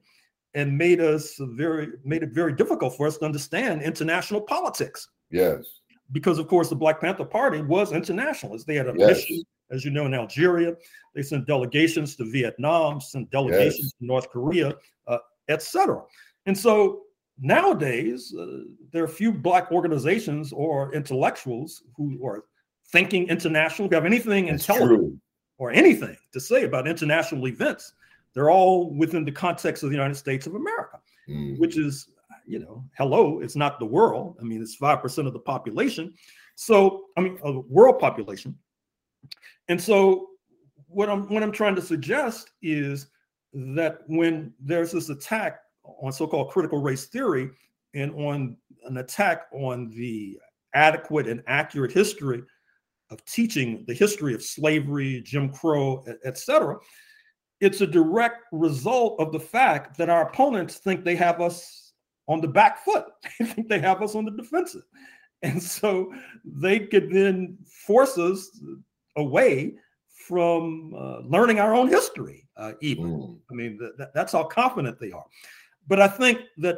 and 0.54 0.78
made 0.78 1.02
us 1.02 1.36
very 1.40 1.94
made 2.06 2.22
it 2.22 2.30
very 2.30 2.54
difficult 2.54 2.96
for 2.96 3.08
us 3.08 3.18
to 3.18 3.26
understand 3.26 3.82
international 3.82 4.40
politics. 4.40 5.08
Yes. 5.32 5.80
Because 6.12 6.38
of 6.38 6.48
course 6.48 6.70
the 6.70 6.76
Black 6.76 7.02
Panther 7.02 7.26
Party 7.26 7.62
was 7.62 7.92
internationalist. 7.92 8.68
They 8.68 8.76
had 8.76 8.88
a 8.88 8.94
yes. 8.96 9.18
mission, 9.18 9.44
as 9.72 9.84
you 9.84 9.90
know, 9.90 10.06
in 10.06 10.14
Algeria. 10.14 10.76
They 11.16 11.24
sent 11.24 11.48
delegations 11.48 12.16
to 12.18 12.26
Vietnam, 12.26 13.02
sent 13.02 13.32
delegations 13.32 13.80
yes. 13.80 13.94
to 14.00 14.06
North 14.06 14.30
Korea, 14.30 14.76
uh, 15.08 15.18
etc. 15.50 16.02
And 16.46 16.56
so 16.58 17.02
nowadays 17.40 18.34
uh, 18.38 18.60
there 18.92 19.04
are 19.04 19.08
few 19.08 19.32
black 19.32 19.72
organizations 19.72 20.52
or 20.54 20.94
intellectuals 20.94 21.84
who 21.96 22.24
are 22.26 22.46
thinking 22.92 23.28
international, 23.28 23.88
who 23.88 23.96
have 23.96 24.06
anything 24.06 24.46
That's 24.48 24.68
intelligent 24.68 25.00
true. 25.00 25.20
or 25.58 25.72
anything 25.72 26.16
to 26.32 26.40
say 26.40 26.64
about 26.64 26.88
international 26.88 27.48
events. 27.48 27.94
They're 28.34 28.50
all 28.50 28.94
within 28.96 29.26
the 29.26 29.32
context 29.32 29.84
of 29.84 29.90
the 29.90 29.96
United 29.96 30.16
States 30.16 30.48
of 30.48 30.56
America, 30.56 31.00
mm. 31.30 31.60
which 31.60 31.78
is, 31.78 32.10
you 32.46 32.60
know, 32.60 32.84
hello, 32.98 33.40
it's 33.40 33.56
not 33.56 33.80
the 33.80 33.86
world. 33.86 34.38
I 34.40 34.44
mean, 34.44 34.62
it's 34.62 34.78
5% 34.78 35.28
of 35.28 35.34
the 35.34 35.40
population. 35.40 36.14
So, 36.56 37.06
I 37.18 37.22
mean, 37.22 37.38
a 37.44 37.60
world 37.60 38.00
population. 38.00 38.58
And 39.70 39.80
so 39.82 40.30
what 40.88 41.10
I'm 41.10 41.28
what 41.30 41.44
I'm 41.44 41.52
trying 41.52 41.76
to 41.76 41.82
suggest 41.82 42.52
is 42.62 43.08
that 43.54 44.00
when 44.08 44.54
there's 44.60 44.92
this 44.92 45.10
attack 45.10 45.60
on 45.84 46.12
so-called 46.12 46.52
critical 46.52 46.82
race 46.82 47.06
theory 47.06 47.50
and 47.94 48.12
on 48.16 48.58
an 48.86 48.98
attack 48.98 49.48
on 49.54 49.90
the 49.92 50.38
adequate 50.74 51.28
and 51.28 51.44
accurate 51.48 51.92
history 51.92 52.42
of 53.12 53.24
teaching 53.26 53.84
the 53.88 53.94
history 53.94 54.34
of 54.34 54.42
slavery, 54.42 55.22
Jim 55.22 55.50
Crow, 55.50 56.04
etc., 56.26 56.78
it's 57.62 57.80
a 57.82 57.88
direct 57.88 58.44
result 58.52 59.20
of 59.22 59.32
the 59.32 59.40
fact 59.40 59.98
that 59.98 60.10
our 60.10 60.28
opponents 60.28 60.78
think 60.78 61.06
they 61.06 61.16
have 61.16 61.40
us 61.40 61.94
on 62.28 62.42
the 62.42 62.48
back 62.48 62.84
foot. 62.84 63.06
They 63.40 63.46
think 63.46 63.70
they 63.70 63.80
have 63.80 64.02
us 64.02 64.16
on 64.16 64.26
the 64.26 64.32
defensive. 64.32 64.84
And 65.44 65.62
so 65.62 66.14
they 66.44 66.80
could 66.80 67.10
then 67.12 67.58
force 67.66 68.18
us 68.18 68.60
away 69.16 69.76
from 70.28 70.94
uh, 70.98 71.20
learning 71.20 71.60
our 71.60 71.76
own 71.76 71.88
history, 71.88 72.48
uh, 72.58 72.74
even. 72.82 73.06
Mm. 73.06 73.38
I 73.52 73.54
mean, 73.54 73.80
th- 73.80 74.10
that's 74.14 74.34
how 74.34 74.44
confident 74.46 75.00
they 75.00 75.12
are. 75.12 75.26
But 75.88 76.02
I 76.02 76.08
think 76.08 76.42
that 76.58 76.78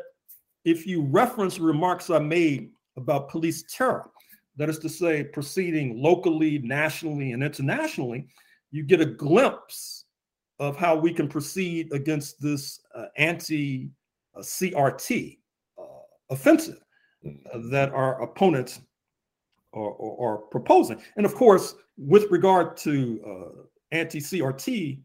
if 0.63 0.87
you 0.87 1.03
reference 1.03 1.59
remarks 1.59 2.09
I 2.09 2.19
made 2.19 2.71
about 2.97 3.29
police 3.29 3.63
terror, 3.69 4.09
that 4.57 4.69
is 4.69 4.79
to 4.79 4.89
say, 4.89 5.23
proceeding 5.23 6.01
locally, 6.01 6.59
nationally, 6.59 7.33
and 7.33 7.43
internationally, 7.43 8.27
you 8.71 8.83
get 8.83 9.01
a 9.01 9.05
glimpse 9.05 10.05
of 10.59 10.77
how 10.77 10.95
we 10.95 11.13
can 11.13 11.27
proceed 11.27 11.91
against 11.91 12.41
this 12.41 12.79
uh, 12.95 13.05
anti 13.17 13.89
CRT 14.37 15.37
uh, 15.77 15.83
offensive 16.29 16.79
uh, 17.25 17.59
that 17.69 17.91
our 17.91 18.21
opponents 18.21 18.81
are, 19.73 19.91
are, 19.91 20.35
are, 20.35 20.37
proposing. 20.37 21.01
And 21.17 21.25
of 21.25 21.35
course, 21.35 21.75
with 21.97 22.31
regard 22.31 22.77
to 22.77 23.21
uh, 23.27 23.61
anti 23.91 24.19
CRT, 24.19 25.01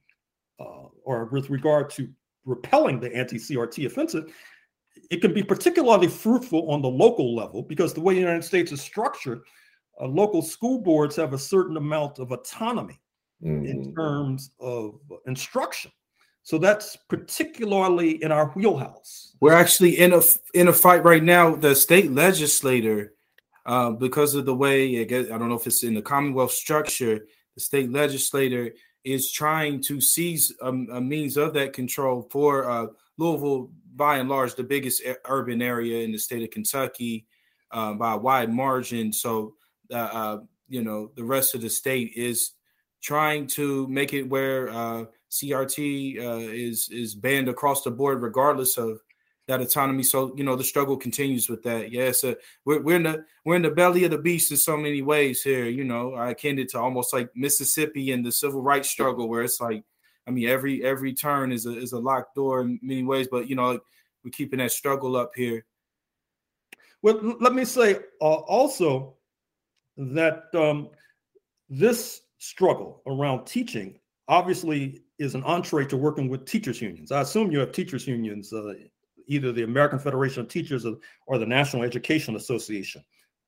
uh, 0.61 0.87
or 1.05 1.25
with 1.27 1.51
regard 1.51 1.91
to 1.91 2.09
repelling 2.45 3.01
the 3.01 3.15
anti-CRT 3.15 3.87
offensive, 3.87 4.35
it 5.11 5.21
can 5.21 5.33
be 5.33 5.43
particularly 5.43 6.09
fruitful 6.09 6.71
on 6.71 6.83
the 6.83 6.89
local 6.89 7.35
level 7.35 7.63
because 7.63 7.93
the 7.95 8.01
way 8.01 8.15
the 8.15 8.21
United 8.21 8.45
States 8.45 8.73
is 8.73 8.81
structured, 8.81 9.41
uh, 10.01 10.07
local 10.07 10.43
school 10.43 10.79
boards 10.79 11.17
have 11.17 11.33
a 11.33 11.39
certain 11.39 11.77
amount 11.77 12.19
of 12.19 12.33
autonomy 12.33 13.01
mm. 13.43 13.69
in 13.69 13.95
terms 13.95 14.51
of 14.61 15.01
instruction. 15.27 15.91
So 16.43 16.59
that's 16.59 16.97
particularly 16.97 18.23
in 18.23 18.33
our 18.33 18.47
wheelhouse. 18.51 19.37
We're 19.41 19.53
actually 19.53 19.99
in 19.99 20.13
a 20.13 20.23
in 20.55 20.69
a 20.69 20.73
fight 20.73 21.05
right 21.05 21.23
now. 21.23 21.55
The 21.55 21.75
state 21.75 22.13
legislator, 22.13 23.15
uh, 23.67 23.91
because 23.91 24.35
of 24.35 24.47
the 24.47 24.55
way 24.55 25.01
I, 25.01 25.05
guess, 25.05 25.27
I 25.27 25.39
don't 25.39 25.49
know 25.49 25.55
if 25.55 25.67
it's 25.67 25.85
in 25.85 25.95
the 25.95 26.03
Commonwealth 26.03 26.53
structure, 26.53 27.27
the 27.55 27.61
state 27.61 27.93
legislator 27.93 28.73
is 29.05 29.33
trying 29.33 29.83
to 29.83 30.01
seize 30.01 30.53
a, 30.61 30.69
a 30.69 31.01
means 31.01 31.37
of 31.37 31.55
that 31.55 31.73
control 31.73 32.29
for 32.31 32.69
uh, 32.69 32.87
Louisville, 33.19 33.71
by 33.97 34.19
and 34.19 34.29
large, 34.29 34.55
the 34.55 34.63
biggest 34.63 35.03
urban 35.27 35.61
area 35.61 36.03
in 36.03 36.13
the 36.13 36.19
state 36.19 36.43
of 36.43 36.51
Kentucky 36.51 37.27
uh, 37.71 37.95
by 37.95 38.15
a 38.15 38.17
wide 38.17 38.53
margin. 38.53 39.13
So, 39.13 39.55
uh, 39.93 39.97
uh 39.97 40.39
you 40.69 40.83
know, 40.83 41.11
the 41.17 41.25
rest 41.25 41.55
of 41.55 41.63
the 41.63 41.69
state 41.69 42.13
is 42.15 42.53
trying 43.03 43.47
to 43.49 43.89
make 43.89 44.13
it 44.13 44.23
where 44.23 44.71
uh, 44.71 45.05
CRT 45.31 46.19
uh, 46.19 46.49
is 46.53 46.89
is 46.91 47.15
banned 47.15 47.49
across 47.49 47.83
the 47.83 47.91
board, 47.91 48.23
regardless 48.23 48.79
of 48.79 49.01
that 49.51 49.61
autonomy. 49.61 50.05
So 50.05 50.33
you 50.37 50.45
know 50.45 50.57
the 50.57 50.65
struggle 50.65 50.97
continues 50.97 51.49
with 51.49 51.63
that. 51.65 51.91
Yeah, 51.91 52.13
so 52.13 52.37
we're, 52.65 52.81
we're 52.81 52.97
in 52.97 53.03
the 53.03 53.25
we're 53.45 53.57
in 53.57 53.63
the 53.63 53.71
belly 53.71 54.05
of 54.05 54.13
the 54.13 54.19
beast 54.19 54.51
in 54.51 54.57
so 54.57 54.77
many 54.77 55.03
ways 55.03 55.43
here. 55.43 55.67
You 55.67 55.85
know, 55.85 56.15
I 56.15 56.31
akin 56.31 56.59
it 56.59 56.71
to 56.71 56.79
almost 56.79 57.13
like 57.13 57.31
Mississippi 57.35 58.13
and 58.13 58.25
the 58.25 58.33
civil 58.33 58.63
rights 58.63 58.89
struggle, 58.89 59.29
where 59.29 59.43
it's 59.43 59.61
like, 59.61 59.85
I 60.27 60.31
mean, 60.31 60.49
every 60.49 60.85
every 60.85 61.13
turn 61.13 61.53
is 61.53 61.67
a 61.67 61.77
is 61.77 61.93
a 61.93 61.99
locked 61.99 62.37
door 62.37 62.63
in 62.63 62.79
many 62.81 63.03
ways. 63.03 63.29
But 63.31 63.49
you 63.49 63.57
know, 63.57 63.81
we're 64.25 64.31
keeping 64.31 64.61
that 64.61 64.73
struggle 64.73 65.17
up 65.17 65.33
here. 65.35 65.67
Well, 67.03 67.37
let 67.41 67.53
me 67.53 67.65
say 67.65 67.97
uh, 68.21 68.25
also 68.25 69.15
that 69.97 70.45
um, 70.55 70.91
this 71.69 72.23
struggle 72.39 73.03
around 73.07 73.47
teaching 73.47 73.99
obviously 74.29 75.03
is 75.19 75.35
an 75.35 75.43
entree 75.43 75.87
to 75.87 75.97
working 75.97 76.29
with 76.29 76.45
teachers 76.45 76.81
unions. 76.81 77.11
I 77.11 77.23
assume 77.23 77.51
you 77.51 77.59
have 77.59 77.73
teachers 77.73 78.07
unions 78.07 78.53
uh, 78.53 78.75
either 79.31 79.53
the 79.53 79.63
American 79.63 79.99
Federation 79.99 80.43
of 80.43 80.49
Teachers 80.49 80.85
or, 80.85 80.97
or 81.27 81.39
the 81.39 81.47
National 81.47 81.85
Education 81.85 82.35
Association. 82.35 83.03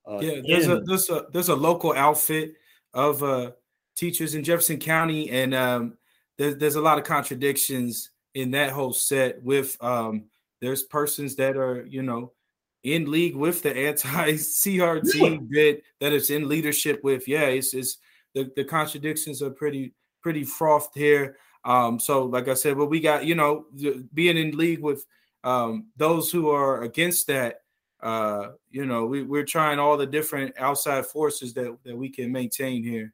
Uh, 0.06 0.18
yeah, 0.20 0.40
there's 0.46 0.66
in, 0.66 0.70
a 0.70 0.80
there's 0.82 1.10
a 1.10 1.26
there's 1.32 1.48
a 1.48 1.54
local 1.54 1.92
outfit 1.92 2.54
of 2.94 3.22
uh, 3.22 3.50
teachers 3.96 4.34
in 4.34 4.44
Jefferson 4.44 4.78
County, 4.78 5.30
and 5.30 5.54
um, 5.54 5.98
there's 6.38 6.56
there's 6.56 6.76
a 6.76 6.80
lot 6.80 6.98
of 6.98 7.04
contradictions 7.04 8.10
in 8.34 8.52
that 8.52 8.70
whole 8.70 8.92
set. 8.92 9.42
With 9.42 9.76
um, 9.82 10.24
there's 10.60 10.84
persons 10.84 11.36
that 11.36 11.56
are 11.56 11.84
you 11.86 12.02
know 12.02 12.32
in 12.84 13.10
league 13.10 13.36
with 13.36 13.62
the 13.62 13.76
anti 13.76 14.32
CRT 14.32 15.14
yeah. 15.14 15.38
bit 15.48 15.84
that 16.00 16.12
is 16.12 16.30
in 16.30 16.48
leadership 16.48 17.00
with. 17.02 17.26
Yeah, 17.26 17.46
it's 17.46 17.74
it's 17.74 17.98
the, 18.34 18.50
the 18.56 18.64
contradictions 18.64 19.42
are 19.42 19.50
pretty 19.50 19.94
pretty 20.22 20.44
frothed 20.44 20.94
here. 20.94 21.36
Um, 21.64 22.00
so 22.00 22.24
like 22.24 22.48
I 22.48 22.54
said, 22.54 22.76
but 22.76 22.86
we 22.86 23.00
got 23.00 23.24
you 23.24 23.34
know 23.34 23.66
being 24.14 24.36
in 24.36 24.56
league 24.56 24.80
with 24.80 25.06
um, 25.44 25.88
those 25.96 26.30
who 26.30 26.50
are 26.50 26.82
against 26.82 27.26
that, 27.28 27.56
uh, 28.02 28.48
you 28.70 28.86
know, 28.86 29.06
we, 29.06 29.22
we're 29.22 29.44
trying 29.44 29.78
all 29.78 29.96
the 29.96 30.06
different 30.06 30.54
outside 30.58 31.06
forces 31.06 31.54
that, 31.54 31.76
that 31.84 31.96
we 31.96 32.08
can 32.08 32.30
maintain 32.32 32.82
here. 32.82 33.12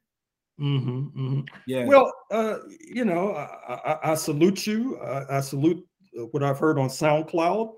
Mm-hmm, 0.60 0.98
mm-hmm. 1.20 1.40
Yeah. 1.66 1.84
Well, 1.84 2.12
uh, 2.30 2.58
you 2.80 3.04
know, 3.04 3.32
I, 3.32 3.74
I, 3.74 4.12
I 4.12 4.14
salute 4.14 4.66
you. 4.66 4.98
I, 4.98 5.38
I, 5.38 5.40
salute 5.40 5.86
what 6.32 6.42
I've 6.42 6.58
heard 6.58 6.78
on 6.78 6.88
SoundCloud. 6.88 7.72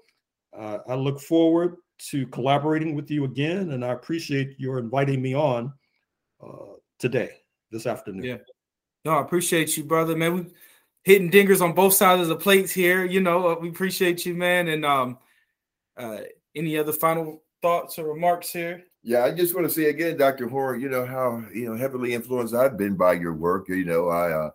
Uh, 0.57 0.79
I 0.89 0.95
look 0.95 1.21
forward 1.21 1.77
to 2.11 2.27
collaborating 2.29 2.95
with 2.95 3.11
you 3.11 3.25
again, 3.25 3.73
and 3.73 3.85
I 3.85 3.89
appreciate 3.89 4.59
your 4.59 4.79
inviting 4.79 5.21
me 5.21 5.35
on 5.35 5.73
uh, 6.43 6.77
today, 6.99 7.31
this 7.71 7.87
afternoon. 7.87 8.25
Yeah. 8.25 8.39
No, 9.05 9.13
I 9.13 9.21
appreciate 9.21 9.77
you, 9.77 9.85
brother. 9.85 10.17
Man, 10.17 10.35
we 10.35 10.47
hitting 11.03 11.31
dingers 11.31 11.61
on 11.61 11.73
both 11.73 11.95
sides 11.95 12.23
of 12.23 12.29
the 12.29 12.37
plates 12.37 12.73
here. 12.73 13.05
You 13.05 13.21
know, 13.21 13.49
uh, 13.49 13.55
we 13.59 13.69
appreciate 13.69 14.27
you, 14.27 14.35
man. 14.35 14.69
And 14.69 14.85
um, 14.85 15.19
uh, 15.97 16.19
any 16.55 16.77
other 16.77 16.93
final 16.93 17.43
thoughts 17.63 17.99
or 17.99 18.13
remarks 18.13 18.51
here? 18.51 18.85
Yeah, 19.03 19.25
I 19.25 19.31
just 19.31 19.55
want 19.55 19.67
to 19.67 19.73
say 19.73 19.85
again, 19.85 20.19
Dr. 20.19 20.47
Horne, 20.47 20.81
you 20.81 20.91
know 20.91 21.07
how 21.07 21.43
you 21.55 21.67
know 21.67 21.77
heavily 21.77 22.13
influenced 22.13 22.55
I've 22.55 22.77
been 22.77 22.97
by 22.97 23.15
your 23.15 23.33
work. 23.33 23.69
You 23.69 23.87
know, 23.87 24.09
I 24.09 24.31
uh, 24.31 24.51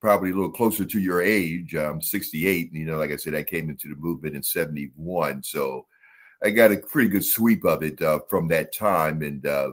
probably 0.00 0.30
a 0.30 0.34
little 0.34 0.50
closer 0.50 0.84
to 0.84 1.00
your 1.00 1.22
age. 1.22 1.74
I'm 1.74 2.00
68. 2.00 2.72
You 2.72 2.86
know, 2.86 2.98
like 2.98 3.10
I 3.10 3.16
said, 3.16 3.34
I 3.34 3.42
came 3.42 3.68
into 3.68 3.88
the 3.88 3.96
movement 3.96 4.36
in 4.36 4.44
71, 4.44 5.42
so 5.42 5.86
I 6.42 6.50
got 6.50 6.70
a 6.70 6.76
pretty 6.76 7.08
good 7.08 7.24
sweep 7.24 7.64
of 7.64 7.82
it 7.82 8.00
uh, 8.00 8.20
from 8.28 8.46
that 8.48 8.72
time, 8.72 9.22
and 9.22 9.44
uh, 9.44 9.72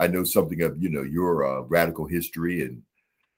I 0.00 0.08
know 0.08 0.24
something 0.24 0.62
of 0.62 0.82
you 0.82 0.88
know 0.88 1.02
your 1.02 1.44
uh, 1.44 1.60
radical 1.62 2.06
history 2.06 2.62
and 2.62 2.82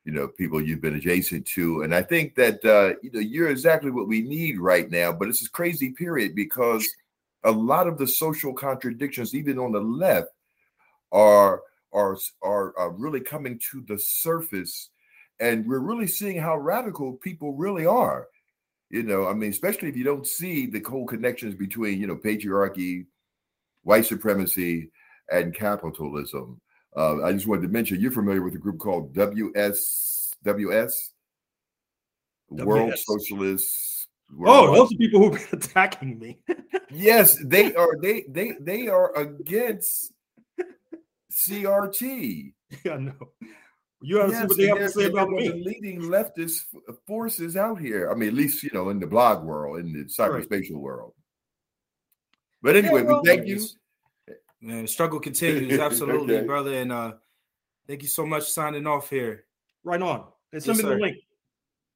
you 0.04 0.12
know 0.12 0.28
people 0.28 0.60
you've 0.60 0.80
been 0.80 0.96
adjacent 0.96 1.46
to. 1.46 1.82
And 1.82 1.94
i 1.94 2.02
think 2.02 2.34
that 2.36 2.64
uh, 2.64 2.98
you 3.02 3.10
know 3.12 3.20
you're 3.20 3.50
exactly 3.50 3.90
what 3.90 4.08
we 4.08 4.22
need 4.22 4.58
right 4.58 4.90
now 4.90 5.12
but 5.12 5.28
it's 5.28 5.46
a 5.46 5.50
crazy 5.50 5.90
period 5.90 6.34
because 6.34 6.86
a 7.44 7.50
lot 7.50 7.86
of 7.86 7.98
the 7.98 8.06
social 8.06 8.54
contradictions 8.54 9.34
even 9.34 9.58
on 9.58 9.72
the 9.72 9.80
left 9.80 10.28
are 11.12 11.62
are 11.92 12.18
are, 12.42 12.76
are 12.78 12.90
really 12.90 13.20
coming 13.20 13.60
to 13.70 13.84
the 13.88 13.98
surface. 13.98 14.90
And 15.40 15.66
we're 15.66 15.80
really 15.80 16.06
seeing 16.06 16.38
how 16.38 16.56
radical 16.56 17.14
people 17.14 17.54
really 17.54 17.86
are. 17.86 18.28
You 18.90 19.02
know 19.02 19.26
i 19.26 19.32
mean 19.32 19.50
especially 19.50 19.88
if 19.88 19.96
you 19.96 20.04
don't 20.04 20.26
see 20.26 20.66
the 20.66 20.80
whole 20.80 21.06
connections 21.06 21.54
between 21.54 21.98
you 21.98 22.06
know 22.06 22.16
patriarchy 22.16 23.06
white 23.82 24.06
supremacy 24.06 24.90
and 25.30 25.54
capitalism. 25.54 26.60
Uh, 26.96 27.22
I 27.24 27.32
just 27.32 27.46
wanted 27.46 27.62
to 27.62 27.68
mention 27.68 28.00
you're 28.00 28.12
familiar 28.12 28.42
with 28.42 28.54
a 28.54 28.58
group 28.58 28.78
called 28.78 29.12
WS 29.14 30.32
WS, 30.44 31.12
World 32.50 32.90
WS. 32.90 33.04
Socialists. 33.06 34.06
Oh, 34.44 34.74
those 34.74 34.92
are 34.92 34.96
people 34.96 35.20
who've 35.20 35.50
been 35.50 35.58
attacking 35.60 36.18
me. 36.18 36.38
yes, 36.90 37.36
they 37.44 37.74
are. 37.76 37.96
They 38.00 38.24
they 38.28 38.52
they 38.60 38.88
are 38.88 39.14
against 39.16 40.12
CRT. 41.32 42.52
yeah, 42.84 42.96
no. 42.96 43.12
You 44.02 44.18
have 44.18 44.30
to 44.30 44.34
see 44.34 44.40
Yes, 44.40 44.48
what 44.48 44.56
they 44.58 44.66
have 44.66 44.78
to 44.78 44.88
say 44.90 45.04
about 45.06 45.30
me. 45.30 45.48
the 45.48 45.54
leading 45.54 46.02
leftist 46.02 46.64
forces 47.06 47.56
out 47.56 47.80
here. 47.80 48.10
I 48.10 48.14
mean, 48.14 48.28
at 48.28 48.34
least 48.34 48.62
you 48.62 48.70
know 48.72 48.90
in 48.90 49.00
the 49.00 49.06
blog 49.06 49.44
world, 49.44 49.78
in 49.80 49.92
the 49.92 50.04
cyberspatial 50.04 50.76
world. 50.76 51.14
But 52.62 52.76
anyway, 52.76 53.02
well, 53.02 53.22
we 53.22 53.28
thank 53.28 53.46
you. 53.46 53.64
Man, 54.64 54.82
the 54.82 54.88
struggle 54.88 55.20
continues, 55.20 55.78
absolutely, 55.78 56.36
Okay. 56.38 56.46
brother. 56.46 56.72
And 56.74 56.90
uh 56.90 57.12
thank 57.86 58.00
you 58.02 58.08
so 58.08 58.24
much 58.24 58.44
signing 58.50 58.86
off 58.86 59.10
here. 59.10 59.44
Right 59.84 60.00
on. 60.00 60.28
And 60.52 60.62
send 60.62 60.78
Yes, 60.78 60.84
me 60.86 60.90
the 60.90 61.00
link. 61.00 61.16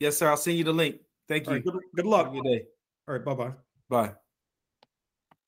Yes, 0.00 0.18
sir. 0.18 0.28
I'll 0.28 0.36
send 0.36 0.58
you 0.58 0.64
the 0.64 0.72
link. 0.72 1.00
Thank 1.26 1.48
All 1.48 1.54
you. 1.54 1.56
right, 1.56 1.64
good, 1.64 1.82
good 1.96 2.04
Have 2.04 2.10
luck. 2.10 2.28
a 2.28 2.30
good 2.36 2.44
day. 2.44 2.64
All 3.08 3.14
right, 3.14 3.24
bye 3.24 3.34
bye. 3.34 3.52
Bye. 3.88 4.12